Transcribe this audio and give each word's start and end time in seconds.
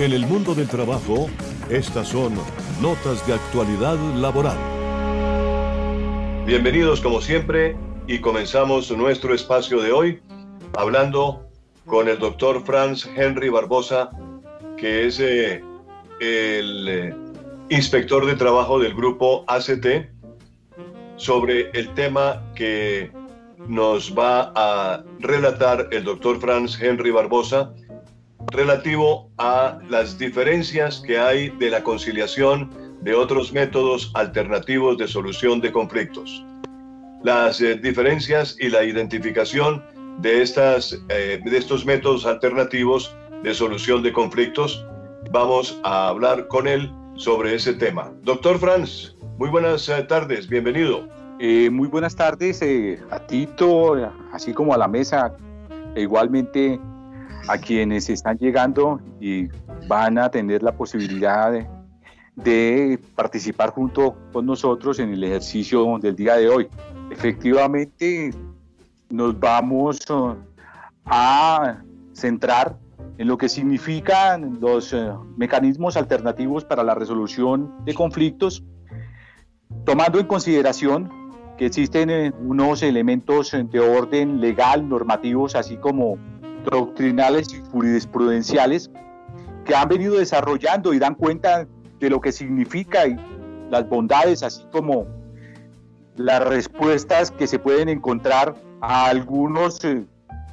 En 0.00 0.12
el 0.12 0.26
mundo 0.26 0.54
del 0.54 0.66
trabajo, 0.66 1.28
estas 1.68 2.08
son 2.08 2.32
notas 2.80 3.26
de 3.26 3.34
actualidad 3.34 3.98
laboral. 4.16 4.56
Bienvenidos 6.46 7.02
como 7.02 7.20
siempre 7.20 7.76
y 8.06 8.18
comenzamos 8.18 8.90
nuestro 8.92 9.34
espacio 9.34 9.82
de 9.82 9.92
hoy 9.92 10.22
hablando 10.78 11.46
con 11.84 12.08
el 12.08 12.18
doctor 12.18 12.64
Franz 12.64 13.06
Henry 13.14 13.50
Barbosa, 13.50 14.08
que 14.78 15.06
es 15.06 15.20
eh, 15.20 15.62
el 16.18 16.88
eh, 16.88 17.14
inspector 17.68 18.24
de 18.24 18.36
trabajo 18.36 18.78
del 18.78 18.94
grupo 18.94 19.44
ACT, 19.48 20.08
sobre 21.16 21.70
el 21.72 21.92
tema 21.92 22.42
que 22.54 23.12
nos 23.68 24.18
va 24.18 24.50
a 24.54 25.04
relatar 25.18 25.88
el 25.92 26.04
doctor 26.04 26.40
Franz 26.40 26.80
Henry 26.80 27.10
Barbosa, 27.10 27.74
relativo 28.48 29.30
a 29.38 29.78
las 29.88 30.18
diferencias 30.18 31.02
que 31.06 31.18
hay 31.18 31.50
de 31.50 31.70
la 31.70 31.82
conciliación 31.82 32.70
de 33.02 33.14
otros 33.14 33.52
métodos 33.52 34.10
alternativos 34.14 34.98
de 34.98 35.08
solución 35.08 35.60
de 35.60 35.72
conflictos. 35.72 36.44
Las 37.22 37.60
eh, 37.60 37.76
diferencias 37.76 38.56
y 38.58 38.68
la 38.68 38.84
identificación 38.84 39.82
de, 40.18 40.42
estas, 40.42 40.98
eh, 41.08 41.40
de 41.44 41.56
estos 41.56 41.84
métodos 41.84 42.26
alternativos 42.26 43.14
de 43.42 43.54
solución 43.54 44.02
de 44.02 44.12
conflictos, 44.12 44.84
vamos 45.30 45.80
a 45.84 46.08
hablar 46.08 46.46
con 46.48 46.66
él 46.66 46.92
sobre 47.16 47.54
ese 47.54 47.74
tema. 47.74 48.12
Doctor 48.22 48.58
Franz, 48.58 49.16
muy 49.38 49.48
buenas 49.48 49.88
eh, 49.88 50.02
tardes, 50.02 50.48
bienvenido. 50.48 51.08
muy 51.38 51.88
buenas 51.88 52.14
tardes 52.14 52.62
a 53.10 53.18
Tito, 53.26 53.94
así 54.32 54.52
como 54.52 54.74
a 54.74 54.78
la 54.78 54.88
mesa, 54.88 55.34
e 55.94 56.02
igualmente 56.02 56.78
a 57.48 57.58
quienes 57.58 58.08
están 58.08 58.38
llegando 58.38 59.00
y 59.20 59.48
van 59.88 60.18
a 60.18 60.30
tener 60.30 60.62
la 60.62 60.72
posibilidad 60.72 61.52
de, 62.36 62.98
participar 63.14 63.70
junto 63.70 64.16
con 64.32 64.46
nosotros 64.46 64.98
en 64.98 65.12
el 65.12 65.22
ejercicio 65.24 65.98
del 65.98 66.16
día 66.16 66.36
de 66.36 66.48
hoy. 66.48 66.68
Efectivamente, 67.10 68.32
nos 69.10 69.38
vamos 69.38 69.98
uh, 70.10 70.36
a 71.04 71.82
centrar 72.14 72.78
en 73.18 73.28
lo 73.28 73.36
que 73.36 73.48
significan 73.48 74.58
los 74.60 74.92
uh, 74.92 75.18
mecanismos 75.36 75.96
alternativos 75.96 76.64
para 76.64 76.82
la 76.82 76.94
resolución 76.94 77.74
de 77.84 77.92
conflictos, 77.94 78.64
tomando 79.84 80.18
en 80.18 80.26
consideración 80.26 81.20
que 81.58 81.66
existen 81.66 82.08
eh, 82.08 82.32
unos 82.40 82.82
elementos 82.82 83.52
de 83.52 83.80
orden 83.80 84.40
legal, 84.40 84.88
normativos, 84.88 85.54
así 85.54 85.76
como 85.76 86.16
doctrinales 86.70 87.52
y 87.52 87.62
jurisprudenciales 87.70 88.90
que 89.64 89.74
han 89.74 89.88
venido 89.88 90.18
desarrollando 90.18 90.94
y 90.94 90.98
dan 90.98 91.14
cuenta 91.14 91.66
de 91.98 92.10
lo 92.10 92.20
que 92.20 92.32
significa 92.32 93.06
y 93.06 93.16
las 93.70 93.88
bondades, 93.88 94.42
así 94.42 94.64
como 94.72 95.06
las 96.16 96.42
respuestas 96.46 97.30
que 97.30 97.46
se 97.46 97.58
pueden 97.58 97.88
encontrar 97.88 98.54
a 98.80 99.06
algunos 99.06 99.84
eh, 99.84 100.04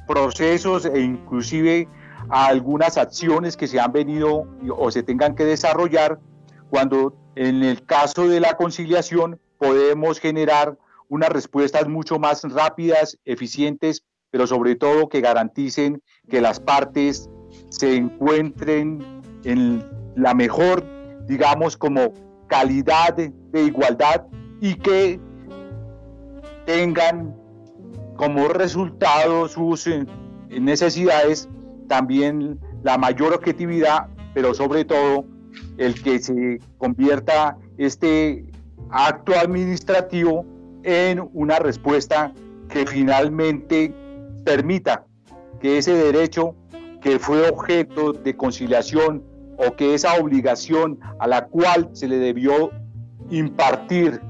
procesos 0.06 0.84
e 0.86 1.00
inclusive 1.00 1.88
a 2.30 2.46
algunas 2.46 2.96
acciones 2.98 3.56
que 3.56 3.66
se 3.66 3.80
han 3.80 3.92
venido 3.92 4.46
o 4.70 4.90
se 4.90 5.02
tengan 5.02 5.34
que 5.34 5.44
desarrollar 5.44 6.18
cuando 6.70 7.14
en 7.34 7.62
el 7.62 7.84
caso 7.84 8.28
de 8.28 8.40
la 8.40 8.56
conciliación 8.56 9.40
podemos 9.58 10.18
generar 10.18 10.76
unas 11.08 11.30
respuestas 11.30 11.88
mucho 11.88 12.18
más 12.18 12.42
rápidas, 12.44 13.18
eficientes 13.24 14.04
pero 14.30 14.46
sobre 14.46 14.76
todo 14.76 15.08
que 15.08 15.20
garanticen 15.20 16.02
que 16.28 16.40
las 16.40 16.60
partes 16.60 17.30
se 17.70 17.96
encuentren 17.96 19.04
en 19.44 19.84
la 20.16 20.34
mejor, 20.34 20.84
digamos, 21.26 21.76
como 21.76 22.12
calidad 22.48 23.14
de, 23.14 23.32
igualdad 23.62 24.26
y 24.60 24.74
que 24.74 25.20
tengan 26.66 27.34
como 28.16 28.48
resultado 28.48 29.48
sus 29.48 29.86
eh, 29.86 30.04
necesidades 30.48 31.48
también 31.88 32.58
la 32.82 32.98
mayor 32.98 33.34
objetividad, 33.34 34.08
pero 34.34 34.54
sobre 34.54 34.84
todo 34.84 35.24
el 35.78 36.00
que 36.02 36.18
se 36.18 36.60
convierta 36.78 37.56
este 37.78 38.44
acto 38.90 39.32
administrativo 39.34 40.44
en 40.82 41.28
una 41.32 41.58
respuesta 41.58 42.32
que 42.68 42.86
finalmente 42.86 43.94
permita 44.48 45.04
que 45.60 45.76
ese 45.76 45.92
derecho 45.92 46.54
que 47.02 47.18
fue 47.18 47.46
objeto 47.50 48.14
de 48.14 48.34
conciliación 48.34 49.22
o 49.58 49.76
que 49.76 49.92
esa 49.92 50.14
obligación 50.14 50.98
a 51.18 51.26
la 51.26 51.48
cual 51.48 51.90
se 51.92 52.08
le 52.08 52.16
debió 52.16 52.70
impartir 53.28 54.22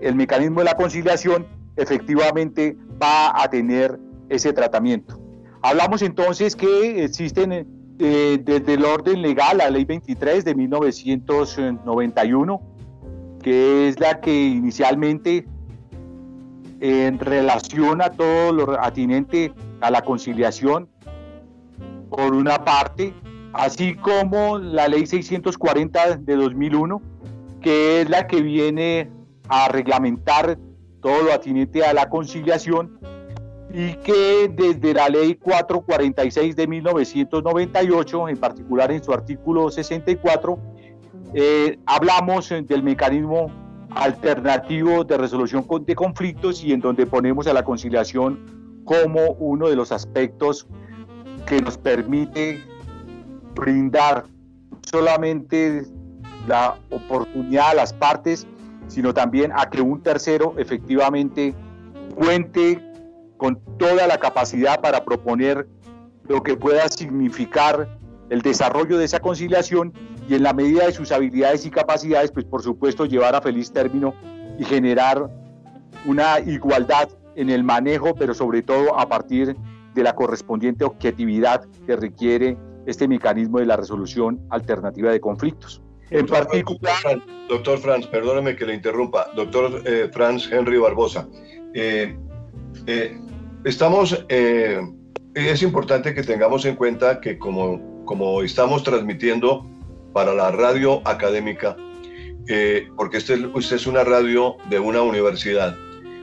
el 0.00 0.16
mecanismo 0.16 0.58
de 0.58 0.64
la 0.64 0.74
conciliación, 0.74 1.46
efectivamente 1.76 2.76
va 3.00 3.40
a 3.40 3.48
tener 3.48 4.00
ese 4.28 4.52
tratamiento. 4.52 5.20
Hablamos 5.62 6.02
entonces 6.02 6.56
que 6.56 7.04
existen 7.04 7.52
eh, 8.00 8.40
desde 8.42 8.74
el 8.74 8.84
orden 8.84 9.22
legal 9.22 9.58
la 9.58 9.70
ley 9.70 9.84
23 9.84 10.44
de 10.44 10.56
1991, 10.56 12.60
que 13.40 13.86
es 13.86 14.00
la 14.00 14.20
que 14.20 14.46
inicialmente 14.46 15.46
en 16.82 17.20
relación 17.20 18.02
a 18.02 18.10
todo 18.10 18.52
lo 18.52 18.82
atinente 18.82 19.52
a 19.80 19.88
la 19.92 20.02
conciliación, 20.02 20.88
por 22.10 22.34
una 22.34 22.64
parte, 22.64 23.14
así 23.52 23.94
como 23.94 24.58
la 24.58 24.88
ley 24.88 25.06
640 25.06 26.16
de 26.16 26.34
2001, 26.34 27.00
que 27.60 28.00
es 28.00 28.10
la 28.10 28.26
que 28.26 28.42
viene 28.42 29.08
a 29.48 29.68
reglamentar 29.68 30.58
todo 31.00 31.22
lo 31.22 31.32
atinente 31.32 31.84
a 31.84 31.94
la 31.94 32.08
conciliación 32.08 32.98
y 33.72 33.94
que 33.94 34.50
desde 34.52 34.92
la 34.92 35.08
ley 35.08 35.36
446 35.36 36.56
de 36.56 36.66
1998, 36.66 38.28
en 38.28 38.36
particular 38.38 38.90
en 38.90 39.04
su 39.04 39.12
artículo 39.12 39.70
64, 39.70 40.58
eh, 41.34 41.78
hablamos 41.86 42.48
del 42.48 42.82
mecanismo 42.82 43.61
alternativo 43.94 45.04
de 45.04 45.16
resolución 45.16 45.66
de 45.86 45.94
conflictos 45.94 46.62
y 46.62 46.72
en 46.72 46.80
donde 46.80 47.06
ponemos 47.06 47.46
a 47.46 47.52
la 47.52 47.64
conciliación 47.64 48.82
como 48.84 49.32
uno 49.32 49.68
de 49.68 49.76
los 49.76 49.92
aspectos 49.92 50.66
que 51.46 51.60
nos 51.60 51.78
permite 51.78 52.62
brindar 53.54 54.24
solamente 54.90 55.84
la 56.46 56.76
oportunidad 56.90 57.70
a 57.70 57.74
las 57.74 57.92
partes, 57.92 58.46
sino 58.88 59.14
también 59.14 59.52
a 59.54 59.70
que 59.70 59.80
un 59.80 60.02
tercero 60.02 60.54
efectivamente 60.58 61.54
cuente 62.14 62.82
con 63.36 63.60
toda 63.78 64.06
la 64.06 64.18
capacidad 64.18 64.80
para 64.80 65.04
proponer 65.04 65.68
lo 66.28 66.42
que 66.42 66.56
pueda 66.56 66.88
significar 66.88 67.88
el 68.30 68.42
desarrollo 68.42 68.98
de 68.98 69.04
esa 69.04 69.20
conciliación 69.20 69.92
y 70.28 70.34
en 70.34 70.42
la 70.42 70.52
medida 70.52 70.86
de 70.86 70.92
sus 70.92 71.12
habilidades 71.12 71.66
y 71.66 71.70
capacidades, 71.70 72.30
pues 72.30 72.44
por 72.44 72.62
supuesto 72.62 73.06
llevar 73.06 73.34
a 73.34 73.40
feliz 73.40 73.72
término 73.72 74.14
y 74.58 74.64
generar 74.64 75.30
una 76.06 76.40
igualdad 76.40 77.08
en 77.36 77.50
el 77.50 77.64
manejo, 77.64 78.14
pero 78.14 78.34
sobre 78.34 78.62
todo 78.62 78.98
a 78.98 79.08
partir 79.08 79.56
de 79.94 80.02
la 80.02 80.14
correspondiente 80.14 80.84
objetividad 80.84 81.64
que 81.86 81.96
requiere 81.96 82.56
este 82.86 83.08
mecanismo 83.08 83.58
de 83.58 83.66
la 83.66 83.76
resolución 83.76 84.40
alternativa 84.50 85.10
de 85.10 85.20
conflictos. 85.20 85.82
En 86.10 86.26
particular... 86.26 87.22
Doctor 87.48 87.78
Franz, 87.78 88.06
perdóneme 88.06 88.56
que 88.56 88.66
le 88.66 88.74
interrumpa. 88.74 89.28
Doctor 89.34 89.82
eh, 89.84 90.10
Franz 90.12 90.50
Henry 90.50 90.78
Barbosa, 90.78 91.28
eh, 91.74 92.16
eh, 92.86 93.18
estamos... 93.64 94.24
es 94.28 95.62
importante 95.62 96.14
que 96.14 96.22
tengamos 96.22 96.64
en 96.66 96.76
cuenta 96.76 97.20
que 97.20 97.38
como 97.38 97.92
como 98.04 98.42
estamos 98.42 98.82
transmitiendo 98.82 99.66
para 100.12 100.34
la 100.34 100.50
radio 100.50 101.00
académica, 101.06 101.76
eh, 102.48 102.88
porque 102.96 103.18
este, 103.18 103.34
esta 103.56 103.76
es 103.76 103.86
una 103.86 104.04
radio 104.04 104.56
de 104.68 104.78
una 104.78 105.02
universidad. 105.02 105.76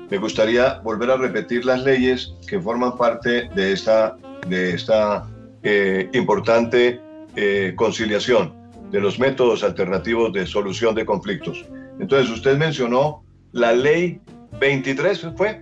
Me 0.10 0.18
gustaría 0.18 0.80
volver 0.80 1.12
a 1.12 1.18
repetir 1.18 1.66
las 1.66 1.84
leyes 1.84 2.34
que 2.48 2.60
forman 2.60 2.98
parte 2.98 3.50
de 3.56 3.74
esta, 3.74 4.18
de 4.48 4.74
esta 4.74 5.28
eh, 5.64 6.10
importante 6.14 7.00
eh, 7.36 7.74
conciliación, 7.76 8.54
de 8.92 9.00
los 9.00 9.20
métodos 9.20 9.64
alternativos 9.64 10.34
de 10.34 10.48
solución 10.48 10.96
de 10.96 11.06
conflictos. 11.06 11.66
Entonces, 12.00 12.30
usted 12.32 12.58
mencionó 12.58 13.24
la 13.52 13.72
ley 13.72 14.20
23, 14.60 15.28
¿fue? 15.36 15.62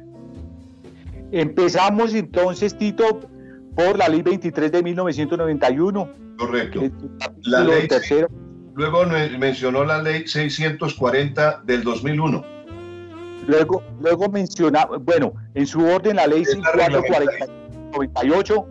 Empezamos 1.32 2.14
entonces, 2.14 2.78
Tito, 2.78 3.20
por 3.76 3.98
la 3.98 4.08
ley 4.08 4.22
23 4.22 4.72
de 4.72 4.84
1991. 4.84 6.27
Correcto. 6.38 6.82
La 7.44 7.64
ley, 7.64 7.88
tercero. 7.88 8.28
Luego 8.76 9.06
mencionó 9.40 9.84
la 9.84 10.02
ley 10.02 10.28
640 10.28 11.64
del 11.66 11.84
2001. 11.84 12.46
Luego, 13.48 13.84
luego 14.02 14.30
menciona, 14.30 14.86
bueno, 14.86 15.34
en 15.56 15.66
su 15.66 15.84
orden 15.84 16.18
la 16.18 16.28
ley 16.28 16.46
5498 16.46 18.68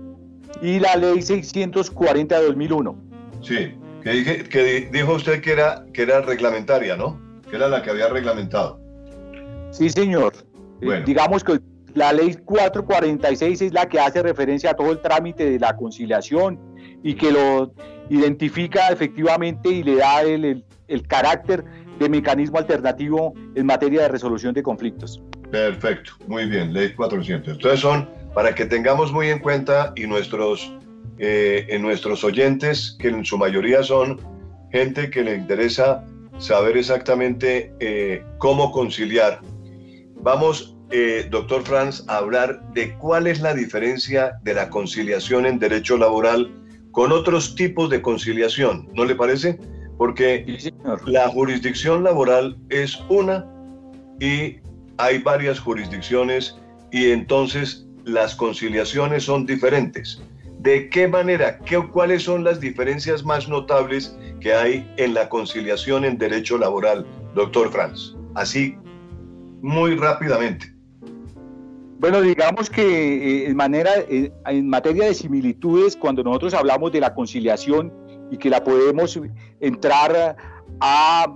y 0.63 0.79
la 0.79 0.95
ley 0.97 1.21
640 1.23 2.39
de 2.39 2.47
2001. 2.47 2.97
Sí, 3.43 3.75
que, 4.03 4.11
dije, 4.11 4.45
que 4.45 4.89
dijo 4.93 5.15
usted 5.15 5.41
que 5.41 5.53
era, 5.53 5.85
que 5.93 6.03
era 6.03 6.21
reglamentaria, 6.21 6.97
¿no? 6.97 7.21
Que 7.49 7.57
era 7.57 7.69
la 7.69 7.83
que 7.83 7.91
había 7.91 8.09
reglamentado. 8.09 8.79
Sí, 9.71 9.91
señor. 9.91 10.33
Eh, 10.83 11.03
digamos 11.05 11.43
que 11.43 11.59
la 11.95 12.13
ley 12.13 12.37
446 12.45 13.63
es 13.63 13.73
la 13.73 13.89
que 13.89 13.99
hace 13.99 14.23
referencia 14.23 14.73
a 14.73 14.75
todo 14.75 14.93
el 14.93 15.01
trámite 15.01 15.51
de 15.51 15.59
la 15.59 15.75
conciliación 15.75 16.61
y 17.03 17.15
que 17.15 17.33
lo 17.33 17.73
identifica 18.09 18.89
efectivamente 18.89 19.69
y 19.71 19.83
le 19.83 19.97
da 19.97 20.23
el, 20.23 20.65
el 20.89 21.07
carácter 21.07 21.65
de 21.99 22.09
mecanismo 22.09 22.59
alternativo 22.59 23.35
en 23.55 23.67
materia 23.67 24.03
de 24.03 24.09
resolución 24.09 24.55
de 24.55 24.63
conflictos. 24.63 25.23
Perfecto, 25.51 26.13
muy 26.27 26.47
bien, 26.47 26.73
ley 26.73 26.93
400. 26.95 27.55
Entonces 27.55 27.81
son 27.81 28.09
para 28.35 28.55
que 28.55 28.67
tengamos 28.67 29.13
muy 29.13 29.29
en 29.29 29.39
cuenta 29.39 29.93
y 29.97 30.07
nuestros, 30.07 30.73
eh, 31.19 31.67
en 31.69 31.83
nuestros 31.83 32.23
oyentes, 32.25 32.97
que 33.01 33.09
en 33.09 33.25
su 33.25 33.39
mayoría 33.39 33.83
son 33.83 34.21
gente 34.73 35.09
que 35.09 35.23
le 35.23 35.37
interesa 35.37 36.05
saber 36.39 36.77
exactamente 36.77 37.73
eh, 37.81 38.23
cómo 38.39 38.73
conciliar. 38.73 39.41
Vamos, 40.17 40.77
eh, 40.91 41.27
doctor 41.31 41.63
Franz, 41.63 42.05
a 42.09 42.19
hablar 42.19 42.61
de 42.73 42.95
cuál 42.99 43.27
es 43.27 43.41
la 43.41 43.55
diferencia 43.55 44.39
de 44.43 44.55
la 44.55 44.69
conciliación 44.69 45.47
en 45.47 45.59
derecho 45.59 45.97
laboral 45.97 46.51
con 46.97 47.13
otros 47.13 47.55
tipos 47.55 47.91
de 47.91 48.01
conciliación, 48.01 48.89
¿no 48.95 49.05
le 49.05 49.15
parece? 49.15 49.61
Porque 49.99 50.47
la 51.05 51.29
jurisdicción 51.29 52.03
laboral 52.03 52.57
es 52.71 52.99
una 53.11 53.47
y 54.19 54.57
hay 54.97 55.19
varias 55.19 55.61
jurisdicciones 55.61 56.57
y 56.91 57.11
entonces 57.11 57.87
las 58.07 58.35
conciliaciones 58.35 59.25
son 59.25 59.45
diferentes. 59.45 60.23
¿De 60.61 60.89
qué 60.89 61.07
manera? 61.07 61.59
¿Qué, 61.67 61.77
¿Cuáles 61.77 62.23
son 62.23 62.45
las 62.45 62.61
diferencias 62.61 63.23
más 63.27 63.47
notables 63.47 64.17
que 64.41 64.55
hay 64.55 64.91
en 64.97 65.13
la 65.13 65.29
conciliación 65.29 66.03
en 66.07 66.17
derecho 66.17 66.57
laboral, 66.57 67.07
doctor 67.35 67.71
Franz? 67.71 68.17
Así, 68.35 68.75
muy 69.61 69.97
rápidamente. 69.97 70.75
Bueno, 71.99 72.21
digamos 72.21 72.69
que 72.69 72.83
eh, 72.83 73.47
en, 73.49 73.57
manera, 73.57 73.91
eh, 74.09 74.31
en 74.47 74.69
materia 74.69 75.07
de 75.07 75.15
similitudes, 75.15 75.97
cuando 75.97 76.23
nosotros 76.23 76.55
hablamos 76.55 76.93
de 76.93 77.01
la 77.01 77.15
conciliación 77.15 77.93
y 78.31 78.37
que 78.37 78.51
la 78.51 78.63
podemos 78.63 79.19
entrar 79.61 80.37
a 80.81 81.27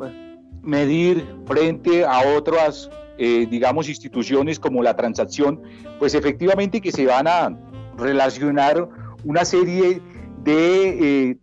medir 0.63 1.25
frente 1.47 2.05
a 2.05 2.37
otras 2.37 2.91
eh, 3.23 3.47
digamos, 3.51 3.87
instituciones 3.91 4.59
como 4.59 4.83
la 4.83 4.97
transacción, 4.97 5.61
pues 5.99 6.15
efectivamente 6.15 6.81
que 6.81 6.91
se 6.91 7.05
van 7.05 7.29
a 7.29 7.55
relacionar 7.99 8.89
una 9.25 9.45
serie 9.45 10.01
de 10.43 11.29
eh, 11.29 11.37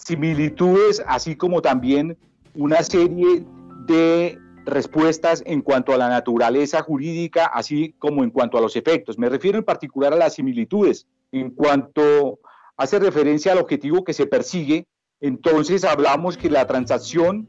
similitudes, 0.00 1.02
así 1.08 1.34
como 1.34 1.60
también 1.60 2.16
una 2.54 2.84
serie 2.84 3.44
de 3.88 4.38
respuestas 4.68 5.42
en 5.46 5.62
cuanto 5.62 5.92
a 5.92 5.96
la 5.96 6.08
naturaleza 6.08 6.82
jurídica, 6.82 7.46
así 7.46 7.94
como 7.98 8.24
en 8.24 8.30
cuanto 8.30 8.58
a 8.58 8.60
los 8.60 8.76
efectos. 8.76 9.18
Me 9.18 9.28
refiero 9.28 9.58
en 9.58 9.64
particular 9.64 10.12
a 10.12 10.16
las 10.16 10.34
similitudes. 10.34 11.06
En 11.32 11.50
cuanto 11.50 12.40
hace 12.76 12.98
referencia 12.98 13.52
al 13.52 13.58
objetivo 13.58 14.04
que 14.04 14.12
se 14.12 14.26
persigue, 14.26 14.86
entonces 15.20 15.84
hablamos 15.84 16.36
que 16.36 16.50
la 16.50 16.66
transacción 16.66 17.48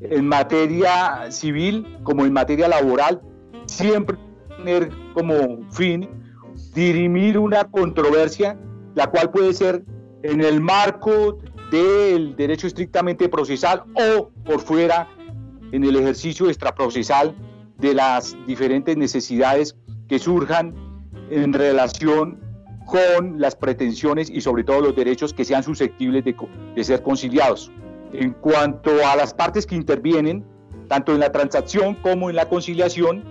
en 0.00 0.26
materia 0.26 1.30
civil 1.30 1.98
como 2.02 2.24
en 2.24 2.32
materia 2.32 2.68
laboral, 2.68 3.22
siempre 3.66 4.16
tener 4.56 4.90
como 5.14 5.68
fin 5.70 6.08
dirimir 6.74 7.38
una 7.38 7.64
controversia, 7.64 8.58
la 8.94 9.08
cual 9.08 9.30
puede 9.30 9.54
ser 9.54 9.84
en 10.22 10.40
el 10.40 10.60
marco 10.60 11.38
del 11.70 12.34
derecho 12.36 12.66
estrictamente 12.66 13.28
procesal 13.28 13.84
o 13.94 14.30
por 14.44 14.60
fuera 14.60 15.08
en 15.72 15.84
el 15.84 15.96
ejercicio 15.96 16.48
extraprocesal 16.48 17.34
de 17.78 17.94
las 17.94 18.36
diferentes 18.46 18.96
necesidades 18.96 19.76
que 20.08 20.18
surjan 20.18 20.74
en 21.30 21.52
relación 21.52 22.40
con 22.86 23.38
las 23.38 23.54
pretensiones 23.54 24.30
y 24.30 24.40
sobre 24.40 24.64
todo 24.64 24.80
los 24.80 24.96
derechos 24.96 25.34
que 25.34 25.44
sean 25.44 25.62
susceptibles 25.62 26.24
de, 26.24 26.34
de 26.74 26.84
ser 26.84 27.02
conciliados. 27.02 27.70
En 28.12 28.32
cuanto 28.32 28.90
a 29.06 29.14
las 29.14 29.34
partes 29.34 29.66
que 29.66 29.74
intervienen, 29.74 30.44
tanto 30.88 31.12
en 31.12 31.20
la 31.20 31.30
transacción 31.30 31.94
como 31.96 32.30
en 32.30 32.36
la 32.36 32.48
conciliación, 32.48 33.22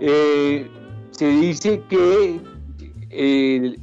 eh, 0.00 0.70
se 1.10 1.28
dice 1.28 1.82
que 1.88 2.40
eh, 3.10 3.76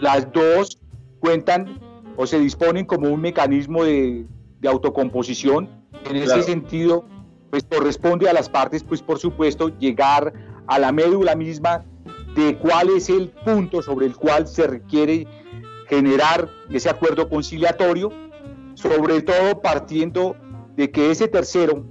las 0.00 0.30
dos 0.32 0.78
cuentan 1.20 1.80
o 2.16 2.26
se 2.26 2.38
disponen 2.38 2.84
como 2.84 3.08
un 3.08 3.20
mecanismo 3.20 3.84
de, 3.84 4.26
autocomposición. 4.66 5.75
En 6.08 6.16
ese 6.16 6.42
sentido, 6.42 7.04
pues 7.50 7.64
corresponde 7.64 8.28
a 8.28 8.32
las 8.32 8.48
partes, 8.48 8.82
pues 8.82 9.02
por 9.02 9.18
supuesto, 9.18 9.76
llegar 9.78 10.32
a 10.66 10.78
la 10.78 10.92
médula 10.92 11.34
misma 11.34 11.84
de 12.34 12.56
cuál 12.58 12.90
es 12.90 13.08
el 13.08 13.30
punto 13.30 13.82
sobre 13.82 14.06
el 14.06 14.16
cual 14.16 14.46
se 14.46 14.66
requiere 14.66 15.26
generar 15.88 16.48
ese 16.70 16.90
acuerdo 16.90 17.28
conciliatorio 17.28 18.12
sobre 18.76 19.22
todo 19.22 19.60
partiendo 19.62 20.36
de 20.76 20.90
que 20.90 21.10
ese 21.10 21.28
tercero, 21.28 21.84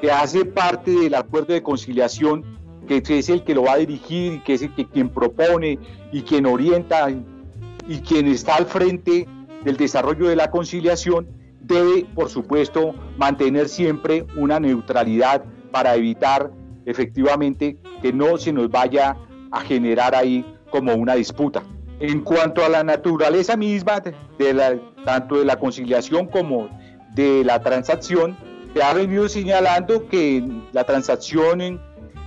que 0.00 0.12
hace 0.12 0.44
parte 0.44 0.90
del 0.90 1.14
acuerdo 1.14 1.54
de 1.54 1.62
conciliación, 1.62 2.44
que 2.86 3.02
es 3.04 3.28
el 3.28 3.42
que 3.42 3.54
lo 3.54 3.64
va 3.64 3.72
a 3.72 3.76
dirigir 3.78 4.34
y 4.34 4.40
que 4.40 4.54
es 4.54 4.62
el 4.62 4.74
que 4.74 4.86
quien 4.86 5.08
propone 5.08 5.78
y 6.12 6.22
quien 6.22 6.46
orienta 6.46 7.10
y 7.10 8.00
quien 8.00 8.28
está 8.28 8.56
al 8.56 8.66
frente 8.66 9.26
del 9.64 9.76
desarrollo 9.76 10.28
de 10.28 10.36
la 10.36 10.50
conciliación, 10.50 11.26
debe, 11.60 12.06
por 12.14 12.28
supuesto, 12.28 12.94
mantener 13.16 13.68
siempre 13.68 14.26
una 14.36 14.58
neutralidad 14.60 15.44
para 15.70 15.94
evitar 15.94 16.50
efectivamente 16.86 17.76
que 18.02 18.12
no 18.12 18.36
se 18.38 18.52
nos 18.52 18.70
vaya 18.70 19.16
a 19.50 19.60
generar 19.60 20.14
ahí 20.14 20.44
como 20.70 20.94
una 20.94 21.14
disputa. 21.14 21.62
En 22.00 22.20
cuanto 22.20 22.64
a 22.64 22.68
la 22.68 22.82
naturaleza 22.82 23.56
misma 23.56 24.02
de 24.38 24.54
la, 24.54 24.78
tanto 25.04 25.36
de 25.36 25.44
la 25.44 25.56
conciliación 25.56 26.26
como 26.26 26.68
de 27.14 27.44
la 27.44 27.60
transacción, 27.60 28.36
se 28.74 28.82
ha 28.82 28.94
venido 28.94 29.28
señalando 29.28 30.08
que 30.08 30.42
la 30.72 30.84
transacción 30.84 31.80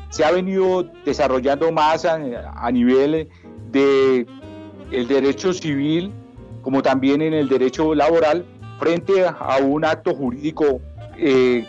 se 0.09 0.23
ha 0.23 0.31
venido 0.31 0.83
desarrollando 1.05 1.71
más 1.71 2.05
a, 2.05 2.71
nivel 2.71 3.29
de 3.71 4.27
el 4.91 5.07
derecho 5.07 5.53
civil 5.53 6.11
como 6.61 6.83
también 6.83 7.21
en 7.23 7.33
el 7.33 7.49
derecho 7.49 7.95
laboral 7.95 8.45
frente 8.79 9.25
a 9.25 9.57
un 9.57 9.85
acto 9.85 10.15
jurídico 10.15 10.81
eh, 11.17 11.65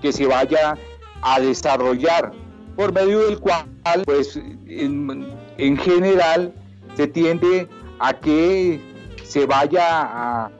que 0.00 0.12
se 0.12 0.26
vaya 0.26 0.76
a 1.22 1.40
desarrollar 1.40 2.32
por 2.76 2.92
medio 2.92 3.26
del 3.26 3.40
cual 3.40 3.66
pues 4.04 4.36
en, 4.36 5.26
en 5.56 5.76
general 5.76 6.52
se 6.94 7.08
tiende 7.08 7.68
a 7.98 8.14
que 8.14 8.80
se 9.24 9.46
vaya 9.46 9.84
a, 9.90 10.50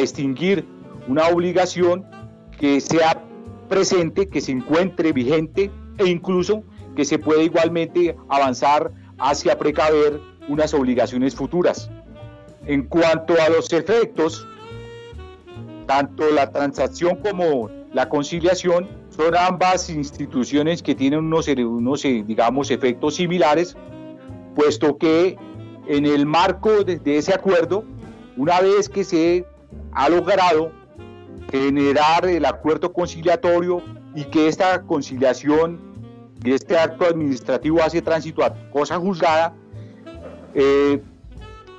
extinguir 0.00 0.64
una 1.06 1.28
obligación 1.28 2.04
que 2.58 2.80
sea 2.80 3.22
presente, 3.68 4.28
que 4.28 4.40
se 4.40 4.50
encuentre 4.50 5.12
vigente 5.12 5.70
e 5.98 6.08
incluso 6.08 6.64
que 6.96 7.04
se 7.04 7.18
pueda 7.18 7.42
igualmente 7.42 8.16
avanzar 8.28 8.90
hacia 9.18 9.56
precaver 9.58 10.20
unas 10.48 10.74
obligaciones 10.74 11.36
futuras. 11.36 11.88
En 12.64 12.82
cuanto 12.82 13.34
a 13.40 13.48
los 13.48 13.72
efectos, 13.72 14.46
tanto 15.86 16.30
la 16.30 16.50
transacción 16.50 17.16
como 17.16 17.70
la 17.92 18.08
conciliación 18.08 18.88
son 19.08 19.36
ambas 19.36 19.88
instituciones 19.88 20.82
que 20.82 20.94
tienen 20.94 21.20
unos, 21.20 21.48
unos 21.48 22.02
digamos, 22.02 22.70
efectos 22.70 23.14
similares, 23.14 23.76
puesto 24.54 24.98
que 24.98 25.38
en 25.86 26.04
el 26.04 26.26
marco 26.26 26.84
de, 26.84 27.00
ese 27.16 27.32
acuerdo, 27.32 27.84
una 28.36 28.60
vez 28.60 28.88
que 28.88 29.04
se 29.04 29.46
ha 29.92 30.08
logrado 30.08 30.72
generar 31.50 32.26
el 32.26 32.44
acuerdo 32.44 32.92
conciliatorio 32.92 33.80
y 34.14 34.24
que 34.24 34.48
esta 34.48 34.82
conciliación 34.82 35.80
y 36.44 36.52
este 36.52 36.76
acto 36.76 37.06
administrativo 37.06 37.82
hace 37.82 38.02
tránsito 38.02 38.44
a 38.44 38.54
cosa 38.70 38.98
juzgada 38.98 39.54
eh, 40.54 41.00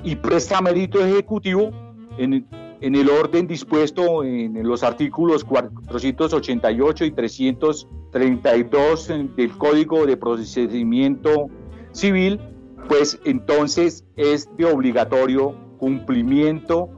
y 0.03 0.15
presta 0.15 0.61
mérito 0.61 1.03
ejecutivo 1.03 1.71
en, 2.17 2.47
en, 2.81 2.95
el 2.95 3.09
orden 3.09 3.47
dispuesto 3.47 4.23
en 4.23 4.61
los 4.67 4.83
artículos 4.83 5.43
488 5.43 7.05
y 7.05 7.11
332 7.11 9.07
del 9.35 9.51
Código 9.57 10.05
de 10.05 10.17
Procedimiento 10.17 11.49
Civil, 11.91 12.39
pues 12.87 13.19
entonces 13.25 14.03
es 14.15 14.49
de 14.57 14.65
obligatorio 14.65 15.55
cumplimiento 15.77 16.89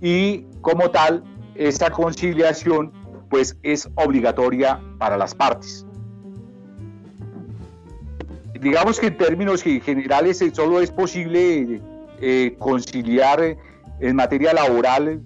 y 0.00 0.44
como 0.60 0.90
tal 0.90 1.22
esta 1.54 1.90
conciliación 1.90 2.92
pues 3.30 3.56
es 3.62 3.88
obligatoria 3.94 4.80
para 4.98 5.16
las 5.16 5.34
partes. 5.34 5.84
Digamos 8.60 8.98
que 8.98 9.06
en 9.08 9.16
términos 9.16 9.62
generales 9.62 10.42
solo 10.52 10.80
es 10.80 10.90
posible 10.90 11.80
eh, 12.20 12.56
conciliar 12.58 13.56
en 14.00 14.16
materia 14.16 14.52
laboral 14.52 15.22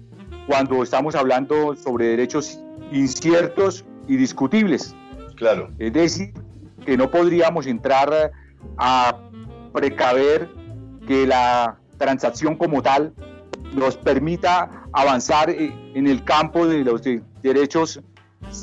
cuando 0.47 0.83
estamos 0.83 1.15
hablando 1.15 1.75
sobre 1.75 2.07
derechos 2.07 2.59
inciertos 2.91 3.85
y 4.07 4.17
discutibles. 4.17 4.95
Claro. 5.35 5.69
Es 5.79 5.93
decir, 5.93 6.33
que 6.85 6.97
no 6.97 7.09
podríamos 7.09 7.65
entrar 7.67 8.31
a 8.77 9.17
precaver 9.73 10.49
que 11.07 11.25
la 11.25 11.79
transacción 11.97 12.55
como 12.55 12.81
tal 12.81 13.13
nos 13.73 13.97
permita 13.97 14.85
avanzar 14.91 15.49
eh, 15.49 15.73
en 15.95 16.07
el 16.07 16.23
campo 16.23 16.67
de 16.67 16.83
los 16.83 17.01
derechos, 17.41 18.01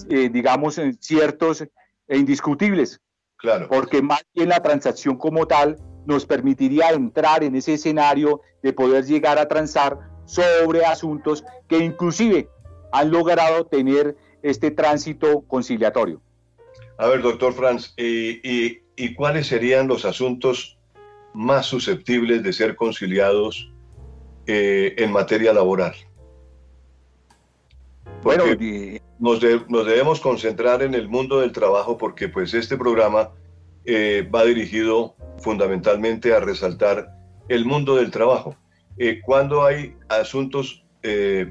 eh, 0.09 0.29
digamos, 0.31 0.81
ciertos 1.01 1.63
e 2.07 2.17
indiscutibles. 2.17 3.01
Claro. 3.37 3.69
Porque 3.69 4.03
más 4.03 4.23
bien 4.35 4.51
la 4.51 4.61
transacción 4.61 5.17
como 5.17 5.47
tal 5.47 5.77
nos 6.07 6.27
permitiría 6.27 6.91
entrar 6.91 7.45
en 7.45 7.55
ese 7.57 7.75
escenario 7.75 8.41
de 8.63 8.73
poder 8.73 9.05
llegar 9.05 9.39
a 9.39 9.49
transar 9.49 9.99
sobre 10.25 10.85
asuntos 10.85 11.45
que 11.69 11.79
inclusive 11.79 12.49
han 12.93 13.11
logrado 13.11 13.67
tener 13.67 14.17
este 14.43 14.71
tránsito 14.71 15.43
conciliatorio. 15.43 16.21
A 16.99 17.07
ver, 17.07 17.23
doctor 17.23 17.53
Franz, 17.53 17.95
¿y, 17.97 18.81
cuáles 19.15 19.47
serían 19.47 19.89
los 19.89 20.05
asuntos 20.05 20.79
más 21.33 21.67
susceptibles 21.67 22.43
de 22.43 22.53
ser 22.53 22.77
conciliados 22.77 23.73
eh, 24.47 24.95
en 24.99 25.11
materia 25.11 25.53
laboral? 25.53 25.95
bueno, 28.23 28.45
nos, 29.19 29.41
debemos 29.41 30.21
concentrar 30.21 30.83
en 30.83 30.95
el 30.95 31.09
mundo 31.09 31.41
del 31.41 31.53
trabajo 31.53 31.97
porque 31.97 32.29
pues 32.29 32.55
este 32.55 32.77
programa 32.77 33.31
eh, 33.85 34.29
va 34.35 34.45
dirigido 34.45 35.17
fundamentalmente 35.39 36.35
a 36.35 36.41
resaltar 36.41 37.11
el 37.49 37.65
mundo 37.65 37.97
del 37.97 38.11
trabajo. 38.11 38.57
Eh, 38.99 39.21
cuando 39.25 39.65
hay 39.65 39.97
asuntos, 40.09 40.85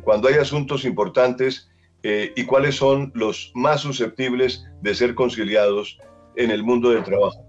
cuando 0.04 0.28
hay 0.28 0.36
asuntos 0.36 0.86
importantes 0.86 1.70
eh, 2.02 2.32
y 2.36 2.46
cuáles 2.46 2.76
son 2.76 3.12
los 3.14 3.52
más 3.56 3.82
susceptibles 3.82 4.66
de 4.82 4.96
ser 4.96 5.16
conciliados 5.16 6.00
en 6.36 6.50
el 6.50 6.64
mundo 6.64 6.92
del 6.92 7.04
trabajo? 7.04 7.46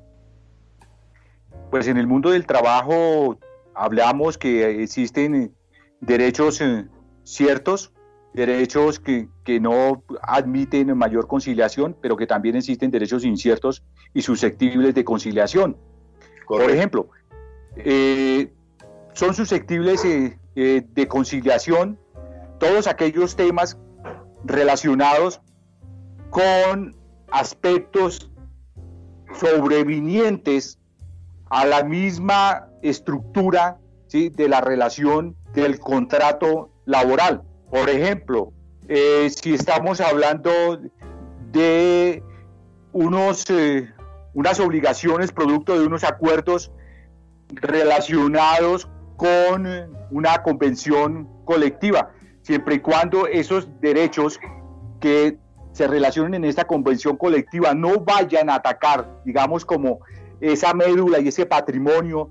Pues 1.70 1.86
en 1.86 1.96
el 1.96 2.08
mundo 2.08 2.30
del 2.30 2.46
trabajo 2.46 3.38
hablamos 3.74 4.36
que 4.36 4.82
existen 4.82 5.54
derechos 6.00 6.60
eh, 6.60 6.86
ciertos, 7.22 7.92
derechos 8.32 9.00
que, 9.00 9.28
que, 9.44 9.58
no 9.60 10.02
admiten 10.22 10.96
mayor 10.96 11.26
conciliación, 11.26 11.96
pero 12.00 12.16
que 12.16 12.26
también 12.26 12.56
existen 12.56 12.90
derechos 12.90 13.24
inciertos 13.24 13.82
y 14.14 14.22
susceptibles 14.22 14.94
de 14.94 15.04
conciliación. 15.04 15.76
Por 16.46 16.62
ejemplo, 16.62 17.08
eh, 17.76 18.52
son 19.14 19.34
susceptibles 19.34 20.02
de 20.54 21.08
conciliación 21.08 21.98
todos 22.58 22.86
aquellos 22.86 23.36
temas 23.36 23.78
relacionados 24.44 25.40
con 26.30 26.94
aspectos 27.32 28.30
sobrevinientes 29.38 30.78
a 31.48 31.64
la 31.66 31.82
misma 31.82 32.68
estructura 32.82 33.78
de 34.12 34.48
la 34.48 34.60
relación 34.60 35.36
del 35.54 35.78
contrato 35.78 36.70
laboral. 36.84 37.42
Por 37.70 37.88
ejemplo, 37.88 38.52
eh, 38.88 39.30
si 39.30 39.54
estamos 39.54 40.00
hablando 40.00 40.80
de 41.52 42.22
unos, 42.92 43.48
eh, 43.50 43.88
unas 44.34 44.60
obligaciones 44.60 45.32
producto 45.32 45.78
de 45.78 45.86
unos 45.86 46.04
acuerdos 46.04 46.72
relacionados 47.48 48.88
con 49.16 49.66
una 50.10 50.42
convención 50.42 51.28
colectiva 51.44 52.12
siempre 52.42 52.76
y 52.76 52.80
cuando 52.80 53.26
esos 53.26 53.68
derechos 53.80 54.40
que 55.00 55.38
se 55.72 55.86
relacionen 55.86 56.34
en 56.34 56.44
esta 56.44 56.66
convención 56.66 57.16
colectiva 57.16 57.74
no 57.74 58.00
vayan 58.00 58.50
a 58.50 58.56
atacar, 58.56 59.22
digamos, 59.24 59.64
como 59.64 60.00
esa 60.40 60.74
médula 60.74 61.20
y 61.20 61.28
ese 61.28 61.46
patrimonio 61.46 62.30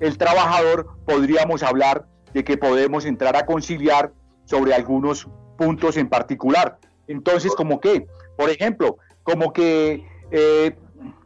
el 0.00 0.18
trabajador, 0.18 0.96
podríamos 1.06 1.62
hablar 1.62 2.06
de 2.34 2.44
que 2.44 2.56
podemos 2.56 3.04
entrar 3.04 3.36
a 3.36 3.46
conciliar 3.46 4.12
sobre 4.44 4.74
algunos 4.74 5.28
puntos 5.56 5.96
en 5.96 6.08
particular. 6.08 6.78
Entonces, 7.06 7.52
como 7.54 7.80
que, 7.80 8.06
por 8.36 8.50
ejemplo, 8.50 8.98
como 9.22 9.52
que 9.52 10.04
eh, 10.30 10.76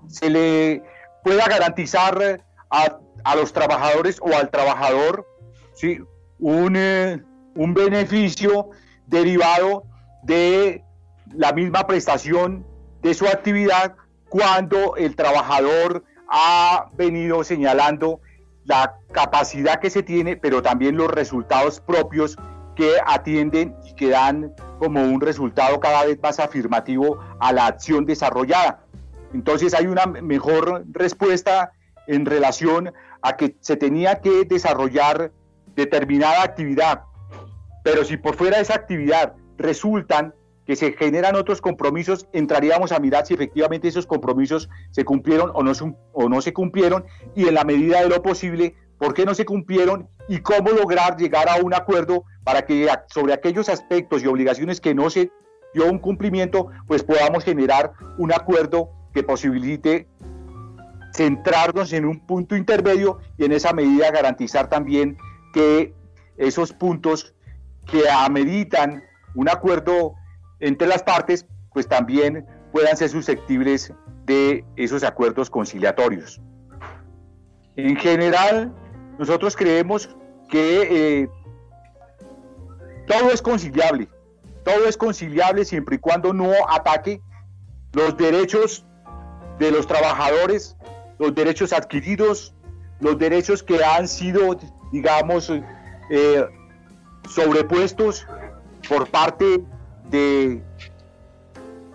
se 0.08 0.30
le 0.30 0.82
pueda 1.22 1.46
garantizar 1.46 2.42
a, 2.70 2.98
a, 3.24 3.36
los 3.36 3.52
trabajadores 3.52 4.18
o 4.20 4.34
al 4.34 4.50
trabajador 4.50 5.26
¿sí? 5.74 5.98
un, 6.38 6.76
eh, 6.76 7.22
un 7.54 7.74
beneficio 7.74 8.70
derivado 9.06 9.84
de 10.22 10.82
la 11.32 11.52
misma 11.52 11.86
prestación 11.86 12.66
de 13.02 13.14
su 13.14 13.26
actividad 13.26 13.94
cuando 14.28 14.96
el 14.96 15.16
trabajador 15.16 16.04
ha 16.28 16.90
venido 16.96 17.44
señalando 17.44 18.20
la 18.64 18.96
capacidad 19.12 19.80
que 19.80 19.90
se 19.90 20.02
tiene, 20.02 20.36
pero 20.36 20.62
también 20.62 20.96
los 20.96 21.10
resultados 21.10 21.80
propios 21.80 22.36
que 22.76 22.92
atienden 23.06 23.76
y 23.84 23.94
que 23.94 24.08
dan 24.08 24.52
como 24.78 25.02
un 25.02 25.20
resultado 25.20 25.78
cada 25.80 26.04
vez 26.04 26.18
más 26.22 26.40
afirmativo 26.40 27.18
a 27.38 27.52
la 27.52 27.66
acción 27.66 28.04
desarrollada. 28.04 28.84
Entonces 29.32 29.74
hay 29.74 29.86
una 29.86 30.06
mejor 30.06 30.84
respuesta 30.90 31.72
en 32.06 32.26
relación 32.26 32.92
a 33.22 33.36
que 33.36 33.56
se 33.60 33.76
tenía 33.76 34.20
que 34.20 34.44
desarrollar 34.44 35.32
determinada 35.74 36.42
actividad 36.42 37.02
pero 37.84 38.02
si 38.02 38.16
por 38.16 38.34
fuera 38.34 38.56
de 38.56 38.62
esa 38.64 38.74
actividad 38.74 39.34
resultan 39.58 40.34
que 40.66 40.76
se 40.76 40.92
generan 40.92 41.36
otros 41.36 41.60
compromisos, 41.60 42.26
entraríamos 42.32 42.92
a 42.92 42.98
mirar 42.98 43.26
si 43.26 43.34
efectivamente 43.34 43.88
esos 43.88 44.06
compromisos 44.06 44.68
se 44.90 45.04
cumplieron 45.04 45.50
o 45.54 45.62
no, 45.62 45.72
o 46.12 46.28
no 46.28 46.40
se 46.40 46.52
cumplieron 46.52 47.04
y 47.34 47.48
en 47.48 47.54
la 47.54 47.64
medida 47.64 48.00
de 48.02 48.08
lo 48.08 48.22
posible, 48.22 48.74
por 48.98 49.12
qué 49.12 49.24
no 49.26 49.34
se 49.34 49.44
cumplieron 49.44 50.08
y 50.28 50.38
cómo 50.38 50.70
lograr 50.70 51.16
llegar 51.16 51.48
a 51.48 51.56
un 51.56 51.74
acuerdo 51.74 52.24
para 52.44 52.64
que 52.64 52.88
sobre 53.08 53.34
aquellos 53.34 53.68
aspectos 53.68 54.22
y 54.22 54.26
obligaciones 54.26 54.80
que 54.80 54.94
no 54.94 55.10
se 55.10 55.30
dio 55.74 55.86
un 55.86 55.98
cumplimiento, 55.98 56.68
pues 56.86 57.02
podamos 57.02 57.44
generar 57.44 57.92
un 58.16 58.32
acuerdo 58.32 58.90
que 59.12 59.22
posibilite 59.22 60.08
centrarnos 61.14 61.92
en 61.92 62.04
un 62.04 62.20
punto 62.20 62.56
intermedio 62.56 63.18
y 63.38 63.44
en 63.44 63.52
esa 63.52 63.72
medida 63.72 64.10
garantizar 64.10 64.68
también 64.68 65.16
que 65.52 65.94
esos 66.36 66.72
puntos 66.72 67.34
que 67.86 68.08
ameritan 68.10 69.04
un 69.34 69.48
acuerdo 69.48 70.14
entre 70.64 70.88
las 70.88 71.02
partes, 71.02 71.46
pues 71.72 71.86
también 71.86 72.46
puedan 72.72 72.96
ser 72.96 73.10
susceptibles 73.10 73.92
de 74.24 74.64
esos 74.76 75.04
acuerdos 75.04 75.50
conciliatorios. 75.50 76.40
En 77.76 77.96
general, 77.96 78.72
nosotros 79.18 79.56
creemos 79.56 80.08
que 80.48 81.22
eh, 81.22 81.28
todo 83.06 83.30
es 83.30 83.42
conciliable, 83.42 84.08
todo 84.64 84.86
es 84.88 84.96
conciliable 84.96 85.66
siempre 85.66 85.96
y 85.96 85.98
cuando 85.98 86.32
no 86.32 86.50
ataque 86.70 87.20
los 87.92 88.16
derechos 88.16 88.86
de 89.58 89.70
los 89.70 89.86
trabajadores, 89.86 90.76
los 91.18 91.34
derechos 91.34 91.74
adquiridos, 91.74 92.54
los 93.00 93.18
derechos 93.18 93.62
que 93.62 93.84
han 93.84 94.08
sido, 94.08 94.56
digamos, 94.92 95.52
eh, 96.10 96.46
sobrepuestos 97.28 98.26
por 98.88 99.10
parte 99.10 99.62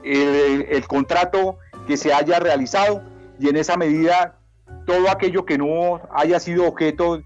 el, 0.03 0.87
contrato 0.87 1.57
que 1.87 1.97
se 1.97 2.13
haya 2.13 2.39
realizado 2.39 3.01
y 3.39 3.49
en 3.49 3.57
esa 3.57 3.77
medida 3.77 4.35
todo 4.85 5.09
aquello 5.09 5.45
que 5.45 5.57
no 5.57 6.01
haya 6.11 6.39
sido 6.39 6.67
objeto 6.67 7.21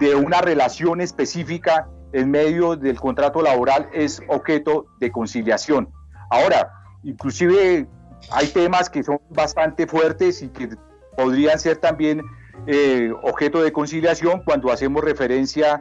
de 0.00 0.14
una 0.14 0.40
relación 0.40 1.00
específica 1.00 1.88
en 2.12 2.30
medio 2.30 2.76
del 2.76 2.98
contrato 2.98 3.42
laboral 3.42 3.88
es 3.92 4.22
objeto 4.28 4.86
de 4.98 5.10
conciliación. 5.10 5.90
Ahora, 6.30 6.72
inclusive 7.02 7.86
hay 8.30 8.46
temas 8.48 8.88
que 8.88 9.02
son 9.02 9.20
bastante 9.30 9.86
fuertes 9.86 10.42
y 10.42 10.48
que 10.48 10.70
podrían 11.16 11.58
ser 11.58 11.78
también 11.78 12.22
eh, 12.66 13.12
objeto 13.22 13.62
de 13.62 13.72
conciliación 13.72 14.42
cuando 14.44 14.70
hacemos 14.72 15.02
referencia 15.04 15.80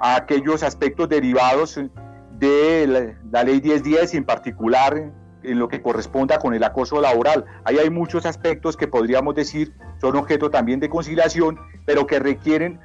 a 0.00 0.16
aquellos 0.16 0.62
aspectos 0.62 1.08
derivados 1.08 1.78
de 2.40 3.16
la, 3.30 3.44
ley 3.44 3.60
1010 3.60 4.14
y 4.14 4.16
en 4.16 4.24
particular 4.24 5.12
en 5.42 5.58
lo 5.58 5.68
que 5.68 5.80
corresponda 5.80 6.38
con 6.38 6.54
el 6.54 6.64
acoso 6.64 7.00
laboral. 7.00 7.44
Ahí 7.64 7.78
hay 7.78 7.90
muchos 7.90 8.26
aspectos 8.26 8.76
que 8.76 8.88
podríamos 8.88 9.34
decir 9.34 9.74
son 10.00 10.16
objeto 10.16 10.50
también 10.50 10.80
de 10.80 10.88
conciliación, 10.88 11.58
pero 11.86 12.06
que 12.06 12.18
requieren 12.18 12.80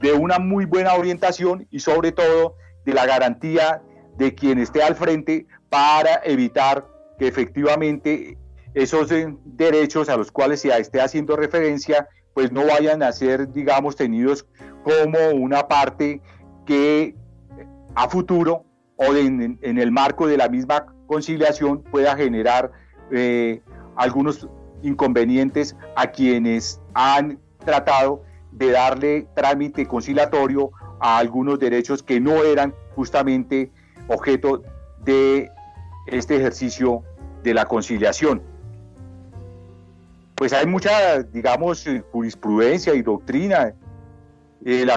de 0.00 0.12
una 0.12 0.38
muy 0.38 0.64
buena 0.64 0.94
orientación 0.94 1.66
y 1.70 1.80
sobre 1.80 2.12
todo 2.12 2.54
de 2.84 2.94
la 2.94 3.04
garantía 3.04 3.82
de 4.16 4.34
quien 4.34 4.58
esté 4.58 4.82
al 4.82 4.94
frente 4.94 5.46
para 5.68 6.20
evitar 6.24 6.86
que 7.18 7.26
efectivamente 7.26 8.38
esos 8.74 9.10
eh, 9.10 9.34
derechos 9.44 10.08
a 10.08 10.16
los 10.16 10.30
cuales 10.30 10.60
se 10.60 10.68
esté 10.68 11.00
haciendo 11.00 11.36
referencia 11.36 12.08
pues 12.32 12.52
no 12.52 12.64
vayan 12.64 13.02
a 13.02 13.10
ser, 13.10 13.52
digamos, 13.52 13.96
tenidos 13.96 14.46
como 14.84 15.30
una 15.34 15.66
parte 15.66 16.22
que 16.64 17.16
a 17.96 18.08
futuro 18.08 18.69
o 19.00 19.14
en, 19.14 19.58
el 19.62 19.90
marco 19.90 20.26
de 20.26 20.36
la 20.36 20.48
misma 20.48 20.84
conciliación 21.06 21.82
pueda 21.82 22.14
generar 22.16 22.70
eh, 23.10 23.62
algunos 23.96 24.46
inconvenientes 24.82 25.74
a 25.96 26.08
quienes 26.08 26.80
han 26.92 27.38
tratado 27.64 28.22
de 28.52 28.72
darle 28.72 29.26
trámite 29.34 29.86
conciliatorio 29.86 30.70
a 31.00 31.16
algunos 31.16 31.58
derechos 31.58 32.02
que 32.02 32.20
no 32.20 32.44
eran 32.44 32.74
justamente 32.94 33.72
objeto 34.08 34.62
de 35.02 35.50
este 36.06 36.36
ejercicio 36.36 37.02
de 37.42 37.54
la 37.54 37.64
conciliación. 37.64 38.42
Pues 40.34 40.52
hay 40.52 40.66
mucha, 40.66 41.22
digamos, 41.22 41.86
jurisprudencia 42.12 42.94
y 42.94 43.00
doctrina. 43.00 43.72
El 44.62 44.90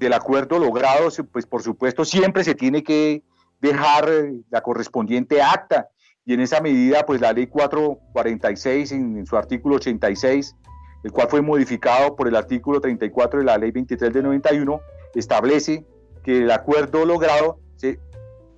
del 0.00 0.14
acuerdo 0.14 0.58
logrado, 0.58 1.10
pues 1.30 1.46
por 1.46 1.62
supuesto 1.62 2.04
siempre 2.06 2.42
se 2.42 2.54
tiene 2.54 2.82
que 2.82 3.22
dejar 3.60 4.08
la 4.50 4.62
correspondiente 4.62 5.42
acta. 5.42 5.90
Y 6.24 6.32
en 6.32 6.40
esa 6.40 6.60
medida, 6.60 7.04
pues 7.04 7.20
la 7.20 7.32
ley 7.32 7.46
446 7.46 8.92
en, 8.92 9.26
su 9.26 9.36
artículo 9.36 9.76
86, 9.76 10.56
el 11.04 11.12
cual 11.12 11.28
fue 11.28 11.42
modificado 11.42 12.16
por 12.16 12.28
el 12.28 12.34
artículo 12.34 12.80
34 12.80 13.40
de 13.40 13.44
la 13.44 13.58
ley 13.58 13.70
23 13.70 14.12
de 14.12 14.22
91, 14.22 14.80
establece 15.14 15.84
que 16.24 16.38
el 16.38 16.50
acuerdo 16.50 17.04
logrado 17.04 17.60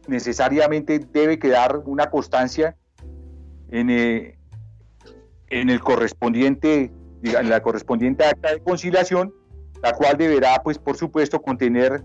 necesariamente 0.09 0.99
debe 0.99 1.39
quedar 1.39 1.79
una 1.87 2.11
constancia 2.11 2.77
en, 3.71 3.89
eh, 3.91 4.37
en 5.49 5.71
el 5.71 5.81
correspondiente, 5.81 6.93
en 7.23 7.49
la 7.49 7.63
correspondiente 7.63 8.25
acta 8.25 8.53
de 8.53 8.61
conciliación, 8.61 9.33
la 9.83 9.93
cual 9.93 10.17
deberá, 10.17 10.63
pues, 10.63 10.79
por 10.79 10.97
supuesto, 10.97 11.43
contener 11.43 12.03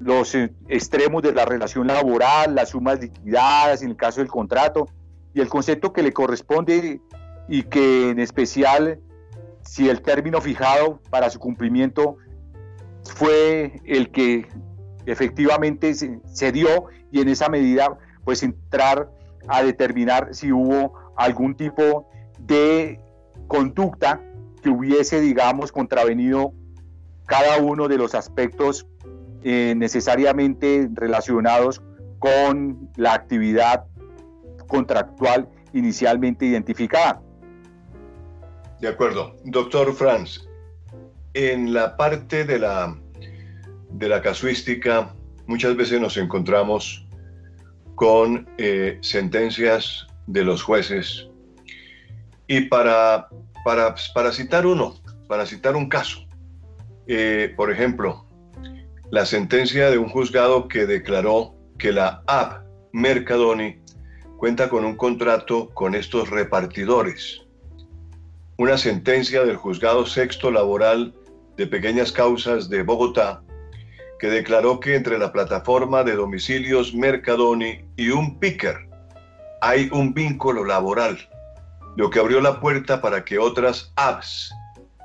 los 0.00 0.34
eh, 0.34 0.52
extremos 0.68 1.22
de 1.22 1.32
la 1.32 1.44
relación 1.44 1.86
laboral, 1.86 2.54
las 2.54 2.70
sumas 2.70 3.00
liquidadas 3.00 3.82
en 3.82 3.90
el 3.90 3.96
caso 3.96 4.20
del 4.20 4.28
contrato 4.28 4.88
y 5.34 5.40
el 5.40 5.48
concepto 5.48 5.92
que 5.92 6.02
le 6.02 6.12
corresponde 6.12 7.00
y 7.48 7.62
que 7.64 8.10
en 8.10 8.20
especial 8.20 9.00
si 9.62 9.88
el 9.88 10.02
término 10.02 10.40
fijado 10.40 11.00
para 11.10 11.30
su 11.30 11.38
cumplimiento 11.38 12.16
fue 13.04 13.80
el 13.84 14.10
que 14.10 14.46
efectivamente 15.06 15.94
se, 15.94 16.52
dio 16.52 16.86
y 17.10 17.20
en 17.20 17.28
esa 17.28 17.48
medida 17.48 17.98
pues 18.24 18.42
entrar 18.42 19.10
a 19.48 19.62
determinar 19.62 20.34
si 20.34 20.52
hubo 20.52 20.94
algún 21.16 21.54
tipo 21.54 22.08
de 22.38 23.00
conducta 23.46 24.20
que 24.62 24.68
hubiese 24.68 25.20
digamos 25.20 25.72
contravenido 25.72 26.52
cada 27.28 27.58
uno 27.58 27.86
de 27.88 27.98
los 27.98 28.14
aspectos 28.14 28.86
eh, 29.44 29.74
necesariamente 29.76 30.88
relacionados 30.94 31.80
con 32.18 32.90
la 32.96 33.14
actividad 33.14 33.84
contractual 34.66 35.48
inicialmente 35.72 36.46
identificada. 36.46 37.22
De 38.80 38.88
acuerdo. 38.88 39.36
Doctor 39.44 39.94
Franz, 39.94 40.48
en 41.34 41.72
la 41.72 41.96
parte 41.96 42.44
de 42.44 42.58
la, 42.58 42.98
de 43.90 44.08
la 44.08 44.22
casuística, 44.22 45.14
muchas 45.46 45.76
veces 45.76 46.00
nos 46.00 46.16
encontramos 46.16 47.06
con 47.94 48.48
eh, 48.56 48.98
sentencias 49.02 50.06
de 50.26 50.44
los 50.44 50.62
jueces. 50.62 51.28
Y 52.46 52.62
para, 52.62 53.28
para, 53.64 53.94
para, 54.14 54.32
citar 54.32 54.64
uno, 54.66 54.94
para 55.28 55.44
citar 55.44 55.76
un 55.76 55.88
caso, 55.88 56.27
eh, 57.08 57.52
por 57.56 57.72
ejemplo, 57.72 58.26
la 59.10 59.24
sentencia 59.24 59.90
de 59.90 59.98
un 59.98 60.08
juzgado 60.08 60.68
que 60.68 60.86
declaró 60.86 61.54
que 61.78 61.92
la 61.92 62.22
app 62.26 62.64
Mercadoni 62.92 63.80
cuenta 64.36 64.68
con 64.68 64.84
un 64.84 64.96
contrato 64.96 65.70
con 65.74 65.94
estos 65.94 66.28
repartidores. 66.30 67.40
Una 68.58 68.76
sentencia 68.76 69.44
del 69.44 69.56
juzgado 69.56 70.04
sexto 70.04 70.50
laboral 70.50 71.14
de 71.56 71.66
pequeñas 71.66 72.12
causas 72.12 72.68
de 72.68 72.82
Bogotá 72.82 73.42
que 74.18 74.28
declaró 74.28 74.80
que 74.80 74.94
entre 74.94 75.18
la 75.18 75.32
plataforma 75.32 76.04
de 76.04 76.16
domicilios 76.16 76.94
Mercadoni 76.94 77.84
y 77.96 78.10
un 78.10 78.38
picker 78.38 78.88
hay 79.60 79.88
un 79.92 80.12
vínculo 80.12 80.64
laboral, 80.64 81.18
lo 81.96 82.10
que 82.10 82.18
abrió 82.18 82.40
la 82.40 82.60
puerta 82.60 83.00
para 83.00 83.24
que 83.24 83.38
otras 83.38 83.92
apps 83.96 84.52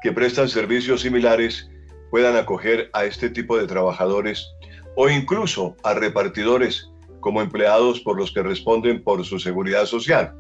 que 0.02 0.12
prestan 0.12 0.50
servicios 0.50 1.02
similares 1.02 1.70
puedan 2.14 2.38
acoger 2.38 2.92
a 2.94 3.06
este 3.06 3.28
tipo 3.28 3.58
de 3.58 3.66
trabajadores 3.66 4.54
o 4.96 5.10
incluso 5.10 5.76
a 5.82 5.96
repartidores 5.96 6.92
como 7.22 7.42
empleados 7.42 8.02
por 8.02 8.20
los 8.20 8.32
que 8.32 8.44
responden 8.44 9.04
por 9.04 9.26
su 9.26 9.40
seguridad 9.40 9.88
social. 9.88 10.32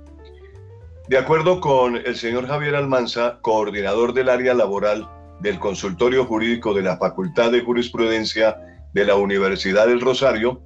De 1.09 1.17
acuerdo 1.17 1.59
con 1.59 1.95
el 1.95 2.15
señor 2.15 2.45
Javier 2.45 2.75
Almanza, 2.75 3.39
coordinador 3.41 4.13
del 4.13 4.29
área 4.29 4.53
laboral 4.53 5.09
del 5.39 5.57
consultorio 5.57 6.25
jurídico 6.25 6.75
de 6.75 6.83
la 6.83 6.97
Facultad 6.97 7.51
de 7.51 7.62
Jurisprudencia 7.62 8.55
de 8.93 9.05
la 9.05 9.15
Universidad 9.15 9.88
del 9.88 10.01
Rosario, 10.01 10.62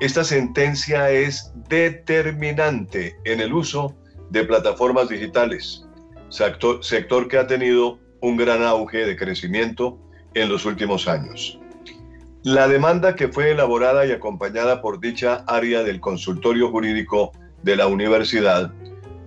esta 0.00 0.24
sentencia 0.24 1.08
es 1.12 1.52
determinante 1.68 3.14
en 3.22 3.40
el 3.40 3.52
uso 3.52 3.94
de 4.30 4.42
plataformas 4.42 5.08
digitales, 5.08 5.86
sector, 6.30 6.82
sector 6.82 7.28
que 7.28 7.38
ha 7.38 7.46
tenido 7.46 8.00
un 8.20 8.36
gran 8.36 8.64
auge 8.64 9.06
de 9.06 9.16
crecimiento 9.16 10.00
en 10.34 10.48
los 10.48 10.64
últimos 10.64 11.08
años. 11.08 11.58
La 12.42 12.66
demanda 12.66 13.14
que 13.14 13.28
fue 13.28 13.52
elaborada 13.52 14.04
y 14.04 14.10
acompañada 14.10 14.82
por 14.82 14.98
dicha 14.98 15.44
área 15.46 15.84
del 15.84 16.00
consultorio 16.00 16.70
jurídico 16.70 17.32
de 17.62 17.76
la 17.76 17.86
universidad 17.86 18.72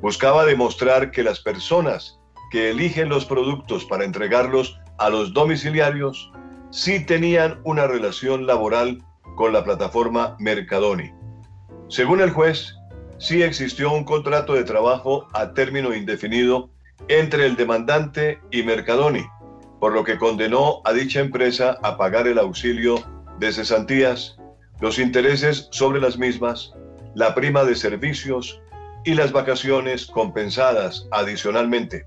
buscaba 0.01 0.45
demostrar 0.45 1.11
que 1.11 1.23
las 1.23 1.39
personas 1.39 2.19
que 2.51 2.71
eligen 2.71 3.09
los 3.09 3.25
productos 3.25 3.85
para 3.85 4.03
entregarlos 4.03 4.79
a 4.97 5.09
los 5.09 5.33
domiciliarios 5.33 6.31
sí 6.71 7.05
tenían 7.05 7.59
una 7.63 7.87
relación 7.87 8.45
laboral 8.45 9.01
con 9.35 9.53
la 9.53 9.63
plataforma 9.63 10.35
Mercadoni. 10.39 11.11
Según 11.87 12.19
el 12.19 12.31
juez, 12.31 12.75
sí 13.17 13.43
existió 13.43 13.93
un 13.93 14.03
contrato 14.03 14.53
de 14.53 14.63
trabajo 14.63 15.27
a 15.33 15.53
término 15.53 15.93
indefinido 15.93 16.69
entre 17.07 17.45
el 17.45 17.55
demandante 17.55 18.39
y 18.51 18.63
Mercadoni, 18.63 19.25
por 19.79 19.93
lo 19.93 20.03
que 20.03 20.17
condenó 20.17 20.81
a 20.85 20.93
dicha 20.93 21.19
empresa 21.19 21.77
a 21.83 21.97
pagar 21.97 22.27
el 22.27 22.39
auxilio 22.39 23.03
de 23.39 23.51
cesantías, 23.51 24.37
los 24.81 24.99
intereses 24.99 25.67
sobre 25.71 25.99
las 25.99 26.17
mismas, 26.17 26.73
la 27.13 27.35
prima 27.35 27.63
de 27.63 27.75
servicios 27.75 28.61
y 29.03 29.13
las 29.13 29.31
vacaciones 29.31 30.07
compensadas 30.07 31.07
adicionalmente. 31.11 32.05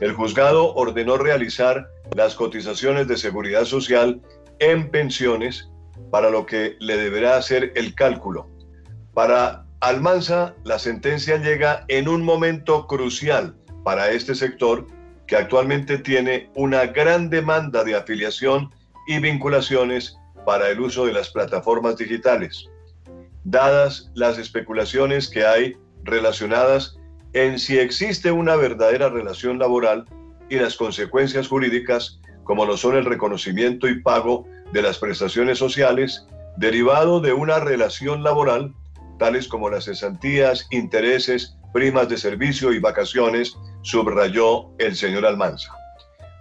El 0.00 0.14
juzgado 0.14 0.74
ordenó 0.74 1.16
realizar 1.16 1.88
las 2.14 2.34
cotizaciones 2.34 3.06
de 3.08 3.16
seguridad 3.16 3.64
social 3.64 4.20
en 4.58 4.90
pensiones, 4.90 5.68
para 6.10 6.30
lo 6.30 6.46
que 6.46 6.76
le 6.80 6.96
deberá 6.96 7.36
hacer 7.36 7.72
el 7.74 7.94
cálculo. 7.94 8.48
Para 9.14 9.64
Almanza, 9.80 10.54
la 10.64 10.78
sentencia 10.78 11.36
llega 11.38 11.84
en 11.88 12.08
un 12.08 12.22
momento 12.22 12.86
crucial 12.86 13.56
para 13.84 14.10
este 14.10 14.34
sector 14.34 14.86
que 15.32 15.38
actualmente 15.38 15.96
tiene 15.96 16.50
una 16.56 16.84
gran 16.84 17.30
demanda 17.30 17.84
de 17.84 17.96
afiliación 17.96 18.70
y 19.06 19.18
vinculaciones 19.18 20.18
para 20.44 20.68
el 20.68 20.78
uso 20.78 21.06
de 21.06 21.14
las 21.14 21.30
plataformas 21.30 21.96
digitales, 21.96 22.68
dadas 23.42 24.10
las 24.12 24.36
especulaciones 24.36 25.30
que 25.30 25.46
hay 25.46 25.74
relacionadas 26.04 26.98
en 27.32 27.58
si 27.58 27.78
existe 27.78 28.30
una 28.30 28.56
verdadera 28.56 29.08
relación 29.08 29.58
laboral 29.58 30.04
y 30.50 30.56
las 30.56 30.76
consecuencias 30.76 31.48
jurídicas 31.48 32.20
como 32.44 32.66
lo 32.66 32.76
son 32.76 32.96
el 32.96 33.06
reconocimiento 33.06 33.88
y 33.88 34.02
pago 34.02 34.46
de 34.74 34.82
las 34.82 34.98
prestaciones 34.98 35.56
sociales 35.56 36.26
derivado 36.58 37.22
de 37.22 37.32
una 37.32 37.58
relación 37.58 38.22
laboral, 38.22 38.74
tales 39.18 39.48
como 39.48 39.70
las 39.70 39.86
cesantías, 39.86 40.66
intereses, 40.70 41.56
primas 41.72 42.10
de 42.10 42.18
servicio 42.18 42.70
y 42.74 42.80
vacaciones, 42.80 43.56
subrayó 43.82 44.70
el 44.78 44.96
señor 44.96 45.26
Almanza. 45.26 45.72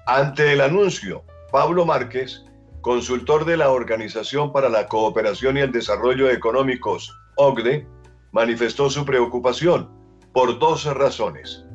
Ante 0.08 0.54
el 0.54 0.62
anuncio, 0.62 1.24
Pablo 1.52 1.86
Márquez, 1.86 2.44
consultor 2.82 3.46
de 3.46 3.58
la 3.58 3.70
Organización 3.70 4.52
para 4.52 4.70
la 4.70 4.88
Cooperación 4.88 5.58
y 5.58 5.62
el 5.62 5.72
Desarrollo 5.72 6.30
Económicos, 6.30 7.16
OCDE, 7.36 7.88
manifestó 8.32 8.90
su 8.90 9.06
preocupación 9.06 9.90
por 10.34 10.58
dos 10.60 10.86
razones. 10.86 11.66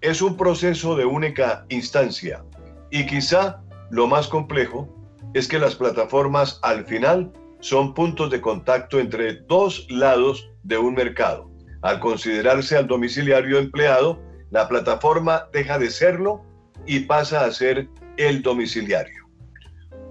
Es 0.00 0.22
un 0.22 0.36
proceso 0.36 0.96
de 0.96 1.04
única 1.04 1.66
instancia 1.68 2.42
y 2.90 3.06
quizá 3.06 3.60
lo 3.90 4.06
más 4.06 4.28
complejo 4.28 4.88
es 5.34 5.46
que 5.46 5.58
las 5.58 5.74
plataformas 5.74 6.58
al 6.62 6.84
final 6.86 7.32
son 7.60 7.94
puntos 7.94 8.30
de 8.30 8.40
contacto 8.40 8.98
entre 8.98 9.42
dos 9.42 9.86
lados 9.90 10.50
de 10.62 10.78
un 10.78 10.94
mercado. 10.94 11.50
Al 11.82 12.00
considerarse 12.00 12.76
al 12.76 12.86
domiciliario 12.86 13.58
empleado, 13.58 14.18
la 14.50 14.68
plataforma 14.68 15.48
deja 15.52 15.78
de 15.78 15.90
serlo 15.90 16.42
y 16.86 17.00
pasa 17.00 17.44
a 17.44 17.52
ser 17.52 17.88
el 18.16 18.42
domiciliario. 18.42 19.28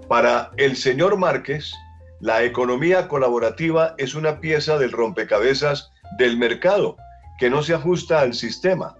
Para 0.08 0.50
el 0.56 0.76
señor 0.76 1.16
Márquez, 1.16 1.72
la 2.20 2.42
economía 2.42 3.08
colaborativa 3.08 3.94
es 3.96 4.14
una 4.14 4.40
pieza 4.40 4.78
del 4.78 4.92
rompecabezas 4.92 5.90
del 6.18 6.36
mercado 6.36 6.96
que 7.38 7.48
no 7.48 7.62
se 7.62 7.74
ajusta 7.74 8.20
al 8.20 8.34
sistema. 8.34 8.96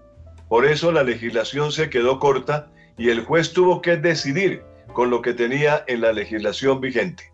Por 0.47 0.65
eso 0.65 0.91
la 0.91 1.03
legislación 1.03 1.71
se 1.71 1.89
quedó 1.89 2.19
corta 2.19 2.71
y 2.97 3.09
el 3.09 3.23
juez 3.23 3.53
tuvo 3.53 3.81
que 3.81 3.97
decidir 3.97 4.63
con 4.93 5.09
lo 5.09 5.21
que 5.21 5.33
tenía 5.33 5.83
en 5.87 6.01
la 6.01 6.11
legislación 6.11 6.81
vigente. 6.81 7.31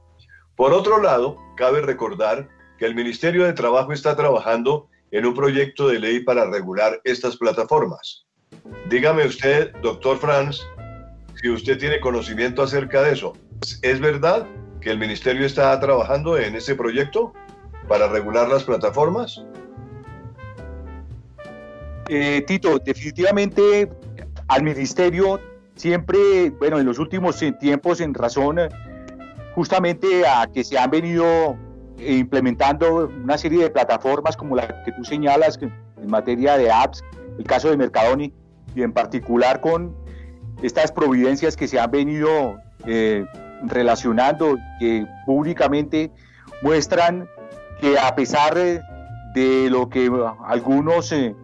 Por 0.56 0.74
otro 0.74 1.02
lado, 1.02 1.38
cabe 1.56 1.82
recordar 1.82 2.50
que 2.78 2.86
el 2.86 2.96
Ministerio 2.96 3.46
de 3.46 3.54
Trabajo 3.54 3.94
está 3.94 4.16
trabajando 4.16 4.90
en 5.18 5.26
un 5.26 5.34
proyecto 5.34 5.88
de 5.88 5.98
ley 5.98 6.20
para 6.20 6.46
regular 6.46 7.02
estas 7.04 7.38
plataformas. 7.38 8.28
Dígame 8.88 9.26
usted, 9.26 9.74
doctor 9.82 10.20
Franz, 10.20 10.62
si 11.42 11.50
usted 11.50 11.80
tiene 11.80 12.00
conocimiento 12.00 12.62
acerca 12.62 13.02
de 13.02 13.14
eso. 13.14 13.34
¿Es 13.82 14.00
verdad 14.00 14.46
que 14.80 14.92
el 14.92 15.00
Ministerio 15.00 15.48
está 15.48 15.80
trabajando 15.80 16.38
en 16.38 16.56
ese 16.56 16.76
proyecto 16.76 17.34
para 17.88 18.08
regular 18.08 18.48
las 18.48 18.64
plataformas? 18.64 19.44
Eh, 22.10 22.44
Tito, 22.46 22.78
definitivamente 22.78 23.90
al 24.50 24.62
Ministerio 24.62 25.42
siempre, 25.76 26.52
bueno, 26.60 26.78
en 26.78 26.86
los 26.86 27.00
últimos 27.00 27.44
tiempos, 27.60 28.02
en 28.02 28.14
razón 28.14 28.60
justamente 29.56 30.28
a 30.28 30.46
que 30.46 30.64
se 30.64 30.78
han 30.78 30.92
venido 30.92 31.58
implementando 32.00 33.08
una 33.08 33.38
serie 33.38 33.64
de 33.64 33.70
plataformas 33.70 34.38
como 34.38 34.56
la 34.56 34.84
que 34.84 34.92
tú 34.92 35.04
señalas 35.04 35.60
en 35.62 35.72
materia 36.08 36.58
de 36.58 36.72
apps, 36.72 37.04
el 37.38 37.46
caso 37.46 37.70
de 37.70 37.78
Mercadoni, 37.78 38.34
y 38.76 38.84
en 38.84 38.94
particular 38.94 39.62
con 39.62 39.96
estas 40.62 40.92
providencias 40.92 41.56
que 41.56 41.68
se 41.68 41.80
han 41.80 41.92
venido 41.92 42.58
eh, 42.86 43.26
relacionando, 43.64 44.58
que 44.80 45.06
públicamente 45.26 46.12
muestran 46.62 47.28
que 47.82 47.98
a 47.98 48.16
pesar 48.16 48.56
de 48.56 49.70
lo 49.70 49.90
que 49.90 50.12
algunos 50.46 51.12
eh, 51.12 51.36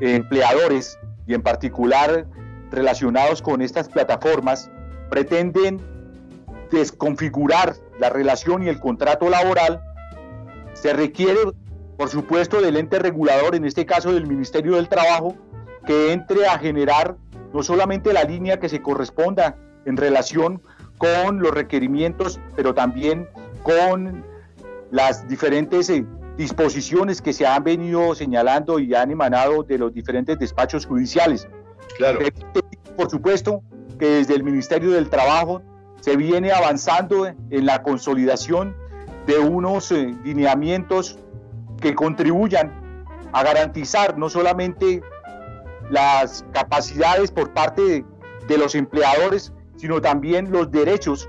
empleadores, 0.00 0.98
y 1.26 1.34
en 1.34 1.42
particular 1.42 2.26
relacionados 2.70 3.42
con 3.42 3.62
estas 3.62 3.88
plataformas, 3.88 4.70
pretenden 5.10 5.80
desconfigurar 6.70 7.74
la 8.00 8.08
relación 8.08 8.62
y 8.62 8.68
el 8.68 8.80
contrato 8.80 9.28
laboral, 9.28 9.82
se 10.82 10.92
requiere, 10.92 11.38
por 11.96 12.08
supuesto, 12.08 12.60
del 12.60 12.76
ente 12.76 12.98
regulador, 12.98 13.54
en 13.54 13.64
este 13.64 13.86
caso 13.86 14.12
del 14.12 14.26
Ministerio 14.26 14.74
del 14.74 14.88
Trabajo, 14.88 15.36
que 15.86 16.12
entre 16.12 16.48
a 16.48 16.58
generar 16.58 17.16
no 17.54 17.62
solamente 17.62 18.12
la 18.12 18.24
línea 18.24 18.58
que 18.58 18.68
se 18.68 18.82
corresponda 18.82 19.56
en 19.86 19.96
relación 19.96 20.60
con 20.98 21.38
los 21.38 21.52
requerimientos, 21.52 22.40
pero 22.56 22.74
también 22.74 23.28
con 23.62 24.24
las 24.90 25.28
diferentes 25.28 25.88
eh, 25.88 26.04
disposiciones 26.36 27.22
que 27.22 27.32
se 27.32 27.46
han 27.46 27.62
venido 27.62 28.16
señalando 28.16 28.80
y 28.80 28.92
han 28.96 29.12
emanado 29.12 29.62
de 29.62 29.78
los 29.78 29.94
diferentes 29.94 30.36
despachos 30.36 30.84
judiciales. 30.84 31.46
Claro. 31.96 32.18
Por 32.96 33.08
supuesto 33.08 33.62
que 34.00 34.06
desde 34.06 34.34
el 34.34 34.42
Ministerio 34.42 34.90
del 34.90 35.08
Trabajo 35.10 35.62
se 36.00 36.16
viene 36.16 36.50
avanzando 36.50 37.26
en 37.28 37.66
la 37.66 37.84
consolidación 37.84 38.81
de 39.26 39.38
unos 39.38 39.92
eh, 39.92 40.14
lineamientos 40.24 41.18
que 41.80 41.94
contribuyan 41.94 42.72
a 43.32 43.42
garantizar 43.42 44.18
no 44.18 44.28
solamente 44.28 45.02
las 45.90 46.44
capacidades 46.52 47.30
por 47.30 47.52
parte 47.52 48.04
de, 48.48 48.58
los 48.58 48.74
empleadores, 48.74 49.52
sino 49.76 50.00
también 50.00 50.50
los 50.50 50.70
derechos 50.70 51.28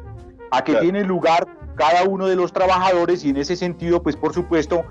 a 0.51 0.63
que 0.63 0.75
tiene 0.75 1.03
lugar 1.03 1.47
cada 1.75 2.03
uno 2.03 2.27
de 2.27 2.35
los 2.35 2.51
trabajadores 2.51 3.23
y 3.23 3.29
en 3.29 3.37
ese 3.37 3.55
sentido, 3.55 4.03
pues 4.03 4.15
por 4.15 4.33
supuesto, 4.33 4.83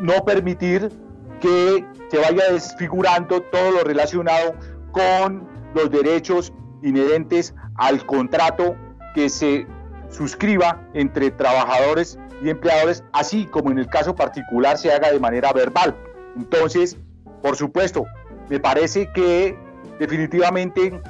no 0.00 0.24
permitir 0.24 0.90
que 1.40 1.84
se 2.10 2.18
vaya 2.18 2.52
desfigurando 2.52 3.40
todo 3.40 3.70
lo 3.72 3.84
relacionado 3.84 4.54
con 4.92 5.48
los 5.74 5.90
derechos 5.90 6.52
inherentes 6.82 7.54
al 7.76 8.04
contrato 8.04 8.76
que 9.14 9.28
se 9.28 9.66
suscriba 10.10 10.86
entre 10.94 11.30
trabajadores 11.30 12.18
y 12.42 12.50
empleadores, 12.50 13.04
así 13.12 13.46
como 13.46 13.70
en 13.70 13.78
el 13.78 13.86
caso 13.86 14.14
particular 14.14 14.76
se 14.76 14.92
haga 14.92 15.12
de 15.12 15.20
manera 15.20 15.52
verbal. 15.52 15.94
Entonces, 16.36 16.96
por 17.40 17.56
supuesto, 17.56 18.06
me 18.48 18.58
parece 18.58 19.10
que 19.12 19.56
definitivamente 19.98 21.00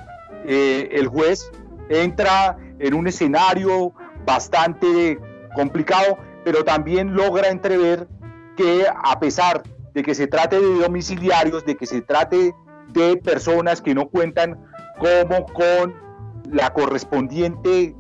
eh, 0.45 0.89
el 0.93 1.09
juez 1.09 1.51
entra 1.89 2.59
en 2.79 2.95
un 2.95 3.07
escenario 3.07 3.93
bastante 4.27 5.19
complicado, 5.55 6.19
pero 6.45 6.65
también 6.65 7.15
logra 7.15 7.49
entrever 7.49 8.07
que 8.57 8.85
a 9.03 9.19
pesar 9.19 9.63
de 9.95 10.03
que 10.03 10.15
se 10.15 10.27
trate 10.27 10.61
de 10.61 10.81
domiciliarios, 10.81 11.65
de 11.65 11.77
que 11.77 11.87
se 11.87 12.03
trate 12.03 12.55
de 12.89 13.17
personas 13.17 13.81
que 13.81 13.95
no 13.95 14.09
cuentan 14.09 14.59
como 14.99 15.47
con 15.47 15.95
la 16.51 16.73
correspondiente, 16.73 17.95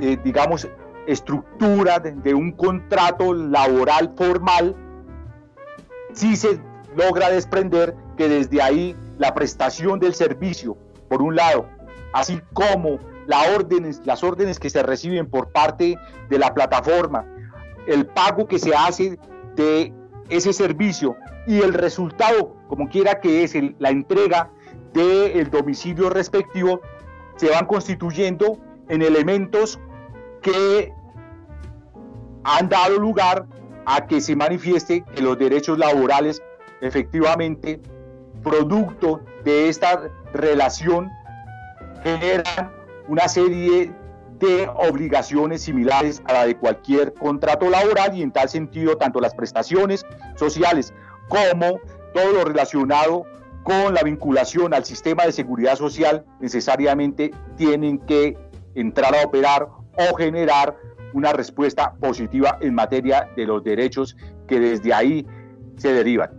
eh, 0.00 0.18
digamos, 0.24 0.68
estructura 1.06 1.98
de, 1.98 2.34
un 2.34 2.52
contrato 2.52 3.34
laboral 3.34 4.12
formal, 4.16 4.76
sí 6.12 6.36
se 6.36 6.60
logra 6.96 7.30
desprender 7.30 7.96
que 8.16 8.28
desde 8.28 8.62
ahí 8.62 8.96
la 9.18 9.34
prestación 9.34 9.98
del 9.98 10.14
servicio, 10.14 10.76
por 11.08 11.22
un 11.22 11.36
lado, 11.36 11.66
así 12.12 12.40
como 12.52 12.98
órdenes, 13.56 14.02
las 14.04 14.22
órdenes 14.22 14.58
que 14.58 14.70
se 14.70 14.82
reciben 14.82 15.28
por 15.28 15.50
parte 15.52 15.96
de 16.28 16.38
la 16.38 16.52
plataforma, 16.54 17.24
el 17.86 18.06
pago 18.06 18.46
que 18.46 18.58
se 18.58 18.74
hace 18.74 19.18
de 19.56 19.92
ese 20.28 20.52
servicio 20.52 21.16
y 21.46 21.60
el 21.60 21.74
resultado, 21.74 22.56
como 22.68 22.88
quiera 22.88 23.20
que 23.20 23.42
es 23.42 23.54
la 23.78 23.90
entrega 23.90 24.50
del 24.92 25.50
domicilio 25.50 26.10
respectivo, 26.10 26.80
se 27.36 27.50
van 27.50 27.66
constituyendo 27.66 28.58
en 28.88 29.02
elementos 29.02 29.80
que 30.42 30.92
han 32.44 32.68
dado 32.68 32.98
lugar 32.98 33.46
a 33.86 34.06
que 34.06 34.20
se 34.20 34.36
manifieste 34.36 35.04
que 35.14 35.22
los 35.22 35.38
derechos 35.38 35.78
laborales 35.78 36.42
efectivamente, 36.82 37.80
producto 38.42 39.20
de 39.44 39.68
esta 39.68 40.10
relación, 40.34 41.10
generan 42.02 42.72
una 43.08 43.28
serie 43.28 43.92
de 44.38 44.68
obligaciones 44.74 45.62
similares 45.62 46.20
a 46.26 46.32
la 46.32 46.46
de 46.46 46.56
cualquier 46.56 47.14
contrato 47.14 47.70
laboral 47.70 48.16
y 48.16 48.22
en 48.22 48.32
tal 48.32 48.48
sentido 48.48 48.96
tanto 48.96 49.20
las 49.20 49.34
prestaciones 49.34 50.04
sociales 50.34 50.92
como 51.28 51.78
todo 52.12 52.32
lo 52.32 52.44
relacionado 52.44 53.24
con 53.62 53.94
la 53.94 54.02
vinculación 54.02 54.74
al 54.74 54.84
sistema 54.84 55.24
de 55.24 55.30
seguridad 55.30 55.76
social 55.76 56.24
necesariamente 56.40 57.30
tienen 57.56 57.98
que 57.98 58.36
entrar 58.74 59.14
a 59.14 59.24
operar 59.24 59.68
o 59.96 60.14
generar 60.14 60.76
una 61.12 61.32
respuesta 61.32 61.94
positiva 61.94 62.58
en 62.60 62.74
materia 62.74 63.28
de 63.36 63.46
los 63.46 63.62
derechos 63.62 64.16
que 64.48 64.58
desde 64.58 64.92
ahí 64.92 65.26
se 65.76 65.92
derivan. 65.92 66.30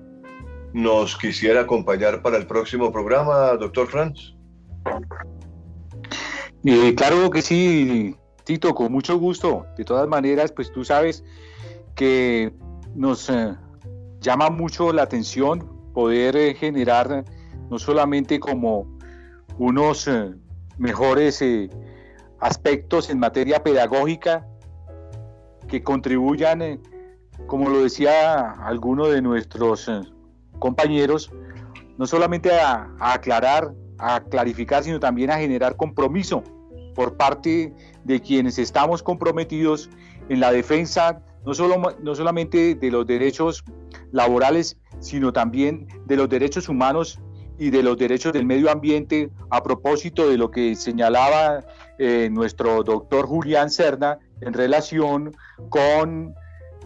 ¿Nos 0.73 1.15
quisiera 1.17 1.61
acompañar 1.61 2.21
para 2.21 2.37
el 2.37 2.47
próximo 2.47 2.91
programa, 2.91 3.51
doctor 3.57 3.87
Franz? 3.87 4.33
Eh, 6.65 6.95
claro 6.95 7.29
que 7.29 7.41
sí, 7.41 8.15
Tito, 8.43 8.73
con 8.73 8.91
mucho 8.91 9.17
gusto. 9.17 9.67
De 9.77 9.85
todas 9.85 10.07
maneras, 10.07 10.51
pues 10.51 10.71
tú 10.71 10.83
sabes 10.83 11.23
que 11.95 12.51
nos 12.95 13.29
eh, 13.29 13.55
llama 14.19 14.49
mucho 14.49 14.91
la 14.91 15.03
atención 15.03 15.91
poder 15.93 16.35
eh, 16.35 16.55
generar 16.55 17.23
no 17.69 17.77
solamente 17.77 18.39
como 18.39 18.97
unos 19.59 20.09
mejores 20.77 21.43
aspectos 22.43 23.09
en 23.09 23.19
materia 23.19 23.63
pedagógica 23.63 24.45
que 25.69 25.81
contribuyan, 25.81 26.61
eh, 26.61 26.79
como 27.47 27.69
lo 27.69 27.81
decía 27.81 28.51
alguno 28.51 29.07
de 29.07 29.21
nuestros 29.21 29.87
eh, 29.87 30.01
compañeros, 30.59 31.31
no 31.97 32.05
solamente 32.05 32.51
a, 32.51 32.93
aclarar, 32.99 33.73
a 33.97 34.21
clarificar, 34.25 34.83
sino 34.83 34.99
también 34.99 35.31
a 35.31 35.37
generar 35.37 35.77
compromiso 35.77 36.43
por 36.95 37.15
parte 37.15 37.73
de 38.03 38.21
quienes 38.21 38.59
estamos 38.59 39.01
comprometidos 39.01 39.89
en 40.27 40.41
la 40.41 40.51
defensa 40.51 41.23
no, 41.45 41.53
solo, 41.53 41.95
no 42.01 42.13
solamente 42.13 42.75
de 42.75 42.91
los 42.91 43.07
derechos 43.07 43.63
laborales, 44.11 44.77
sino 44.99 45.31
también 45.31 45.87
de 46.05 46.17
los 46.17 46.27
derechos 46.27 46.67
humanos 46.67 47.19
y 47.57 47.69
de 47.69 47.83
los 47.83 47.97
derechos 47.97 48.33
del 48.33 48.45
medio 48.45 48.71
ambiente 48.71 49.29
a 49.49 49.61
propósito 49.63 50.29
de 50.29 50.37
lo 50.37 50.49
que 50.51 50.75
señalaba 50.75 51.63
eh, 51.99 52.29
nuestro 52.31 52.83
doctor 52.83 53.27
Julián 53.27 53.69
Cerna 53.69 54.19
en 54.41 54.53
relación 54.53 55.35
con, 55.69 56.33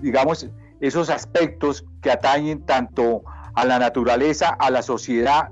digamos, 0.02 0.50
esos 0.82 1.10
aspectos 1.10 1.86
que 2.02 2.12
atañen 2.12 2.66
tanto 2.66 3.24
a 3.56 3.66
la 3.66 3.80
naturaleza, 3.80 4.50
a 4.50 4.70
la 4.70 4.82
sociedad, 4.82 5.50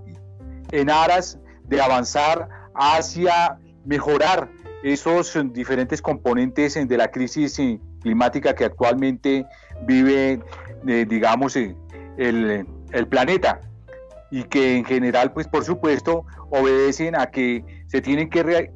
en 0.71 0.89
aras 0.89 1.39
de 1.63 1.82
avanzar 1.82 2.49
hacia 2.75 3.58
mejorar 3.86 4.49
esos 4.84 5.36
diferentes 5.51 6.01
componentes 6.01 6.75
de 6.75 6.97
la 6.97 7.10
crisis 7.10 7.60
climática 8.01 8.54
que 8.54 8.65
actualmente 8.65 9.45
vive, 9.88 10.39
eh, 10.88 11.06
digamos, 11.10 11.56
el, 11.56 12.67
el 12.91 13.08
planeta 13.08 13.62
y 14.36 14.43
que 14.43 14.76
en 14.76 14.84
general, 14.84 15.32
pues 15.32 15.48
por 15.48 15.63
supuesto, 15.63 16.26
obedecen 16.50 17.15
a 17.15 17.28
que 17.28 17.63
se 17.88 18.02
tienen 18.02 18.30
que 18.30 18.69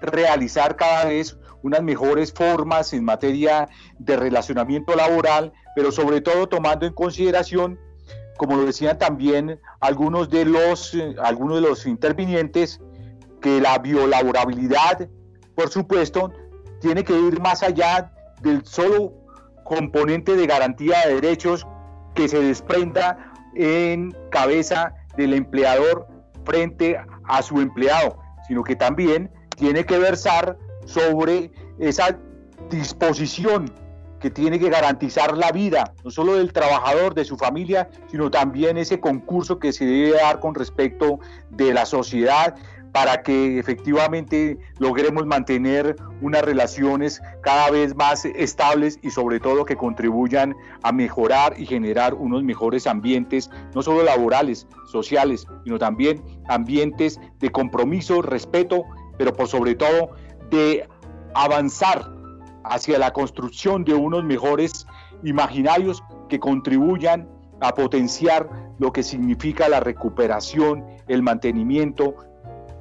realizar 0.00 0.74
cada 0.74 1.04
vez 1.04 1.36
unas 1.62 1.82
mejores 1.82 2.32
formas 2.32 2.94
en 2.94 3.04
materia 3.04 3.68
de 3.98 4.16
relacionamiento 4.16 4.96
laboral, 4.96 5.52
pero 5.76 5.92
sobre 5.92 6.22
todo 6.22 6.48
tomando 6.48 6.86
en 6.86 6.94
consideración, 6.94 7.78
como 8.38 8.56
lo 8.56 8.64
decían 8.64 8.98
también 8.98 9.60
algunos 9.80 10.30
de 10.30 10.46
los, 10.46 10.94
eh, 10.94 11.14
algunos 11.22 11.56
de 11.56 11.68
los 11.68 11.84
intervinientes, 11.84 12.80
que 13.42 13.60
la 13.60 13.76
biolaborabilidad, 13.80 15.10
por 15.54 15.68
supuesto, 15.68 16.32
tiene 16.80 17.04
que 17.04 17.12
ir 17.12 17.38
más 17.38 17.62
allá 17.62 18.14
del 18.40 18.64
solo 18.64 19.12
componente 19.64 20.36
de 20.36 20.46
garantía 20.46 21.06
de 21.06 21.16
derechos 21.16 21.66
que 22.14 22.28
se 22.28 22.40
desprenda 22.40 23.28
en 23.54 24.16
cabeza 24.30 24.94
del 25.16 25.34
empleador 25.34 26.06
frente 26.44 26.98
a 27.24 27.42
su 27.42 27.60
empleado, 27.60 28.18
sino 28.46 28.64
que 28.64 28.76
también 28.76 29.30
tiene 29.56 29.84
que 29.84 29.98
versar 29.98 30.56
sobre 30.86 31.52
esa 31.78 32.18
disposición 32.70 33.72
que 34.20 34.30
tiene 34.30 34.58
que 34.58 34.70
garantizar 34.70 35.36
la 35.36 35.50
vida, 35.50 35.92
no 36.04 36.10
solo 36.10 36.36
del 36.36 36.52
trabajador, 36.52 37.12
de 37.14 37.24
su 37.24 37.36
familia, 37.36 37.90
sino 38.08 38.30
también 38.30 38.78
ese 38.78 39.00
concurso 39.00 39.58
que 39.58 39.72
se 39.72 39.84
debe 39.84 40.12
dar 40.12 40.38
con 40.38 40.54
respecto 40.54 41.18
de 41.50 41.74
la 41.74 41.84
sociedad 41.84 42.54
para 42.92 43.22
que 43.22 43.58
efectivamente 43.58 44.58
logremos 44.78 45.24
mantener 45.26 45.96
unas 46.20 46.42
relaciones 46.42 47.22
cada 47.42 47.70
vez 47.70 47.96
más 47.96 48.26
estables 48.26 48.98
y 49.02 49.10
sobre 49.10 49.40
todo 49.40 49.64
que 49.64 49.76
contribuyan 49.76 50.54
a 50.82 50.92
mejorar 50.92 51.54
y 51.58 51.64
generar 51.64 52.12
unos 52.12 52.42
mejores 52.42 52.86
ambientes, 52.86 53.50
no 53.74 53.82
solo 53.82 54.02
laborales, 54.02 54.66
sociales, 54.86 55.46
sino 55.64 55.78
también 55.78 56.22
ambientes 56.48 57.18
de 57.40 57.50
compromiso, 57.50 58.20
respeto, 58.20 58.84
pero 59.16 59.32
por 59.32 59.48
sobre 59.48 59.74
todo 59.74 60.10
de 60.50 60.86
avanzar 61.34 62.12
hacia 62.64 62.98
la 62.98 63.12
construcción 63.12 63.84
de 63.84 63.94
unos 63.94 64.22
mejores 64.22 64.86
imaginarios 65.24 66.04
que 66.28 66.38
contribuyan 66.38 67.28
a 67.60 67.74
potenciar 67.74 68.50
lo 68.78 68.92
que 68.92 69.02
significa 69.02 69.68
la 69.68 69.80
recuperación, 69.80 70.84
el 71.08 71.22
mantenimiento 71.22 72.16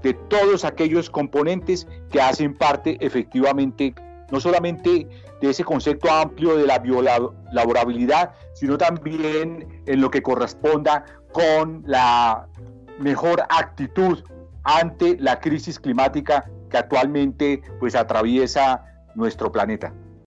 de 0.04 0.14
todos 0.14 0.66
aquellos 0.66 1.10
componentes 1.10 1.88
que 2.10 2.22
hacen 2.22 2.54
parte 2.56 2.98
efectivamente 3.00 3.94
no 4.32 4.40
solamente 4.40 5.08
de 5.42 5.50
ese 5.50 5.64
concepto 5.64 6.10
amplio 6.10 6.56
de 6.56 6.66
la 6.66 6.80
biolaborabilidad, 6.80 8.34
sino 8.54 8.78
también 8.78 9.84
en 9.86 10.02
lo 10.02 10.10
que 10.10 10.22
corresponda 10.22 11.04
con 11.34 11.84
la 11.86 12.48
mejor 13.00 13.44
actitud 13.50 14.24
ante 14.64 15.18
la 15.20 15.40
crisis 15.40 15.80
climática 15.80 16.50
que 16.70 16.78
actualmente 16.78 17.62
pues 17.80 17.96
atraviesa 17.96 18.86
nuestro 19.16 19.52
planeta. 19.52 19.94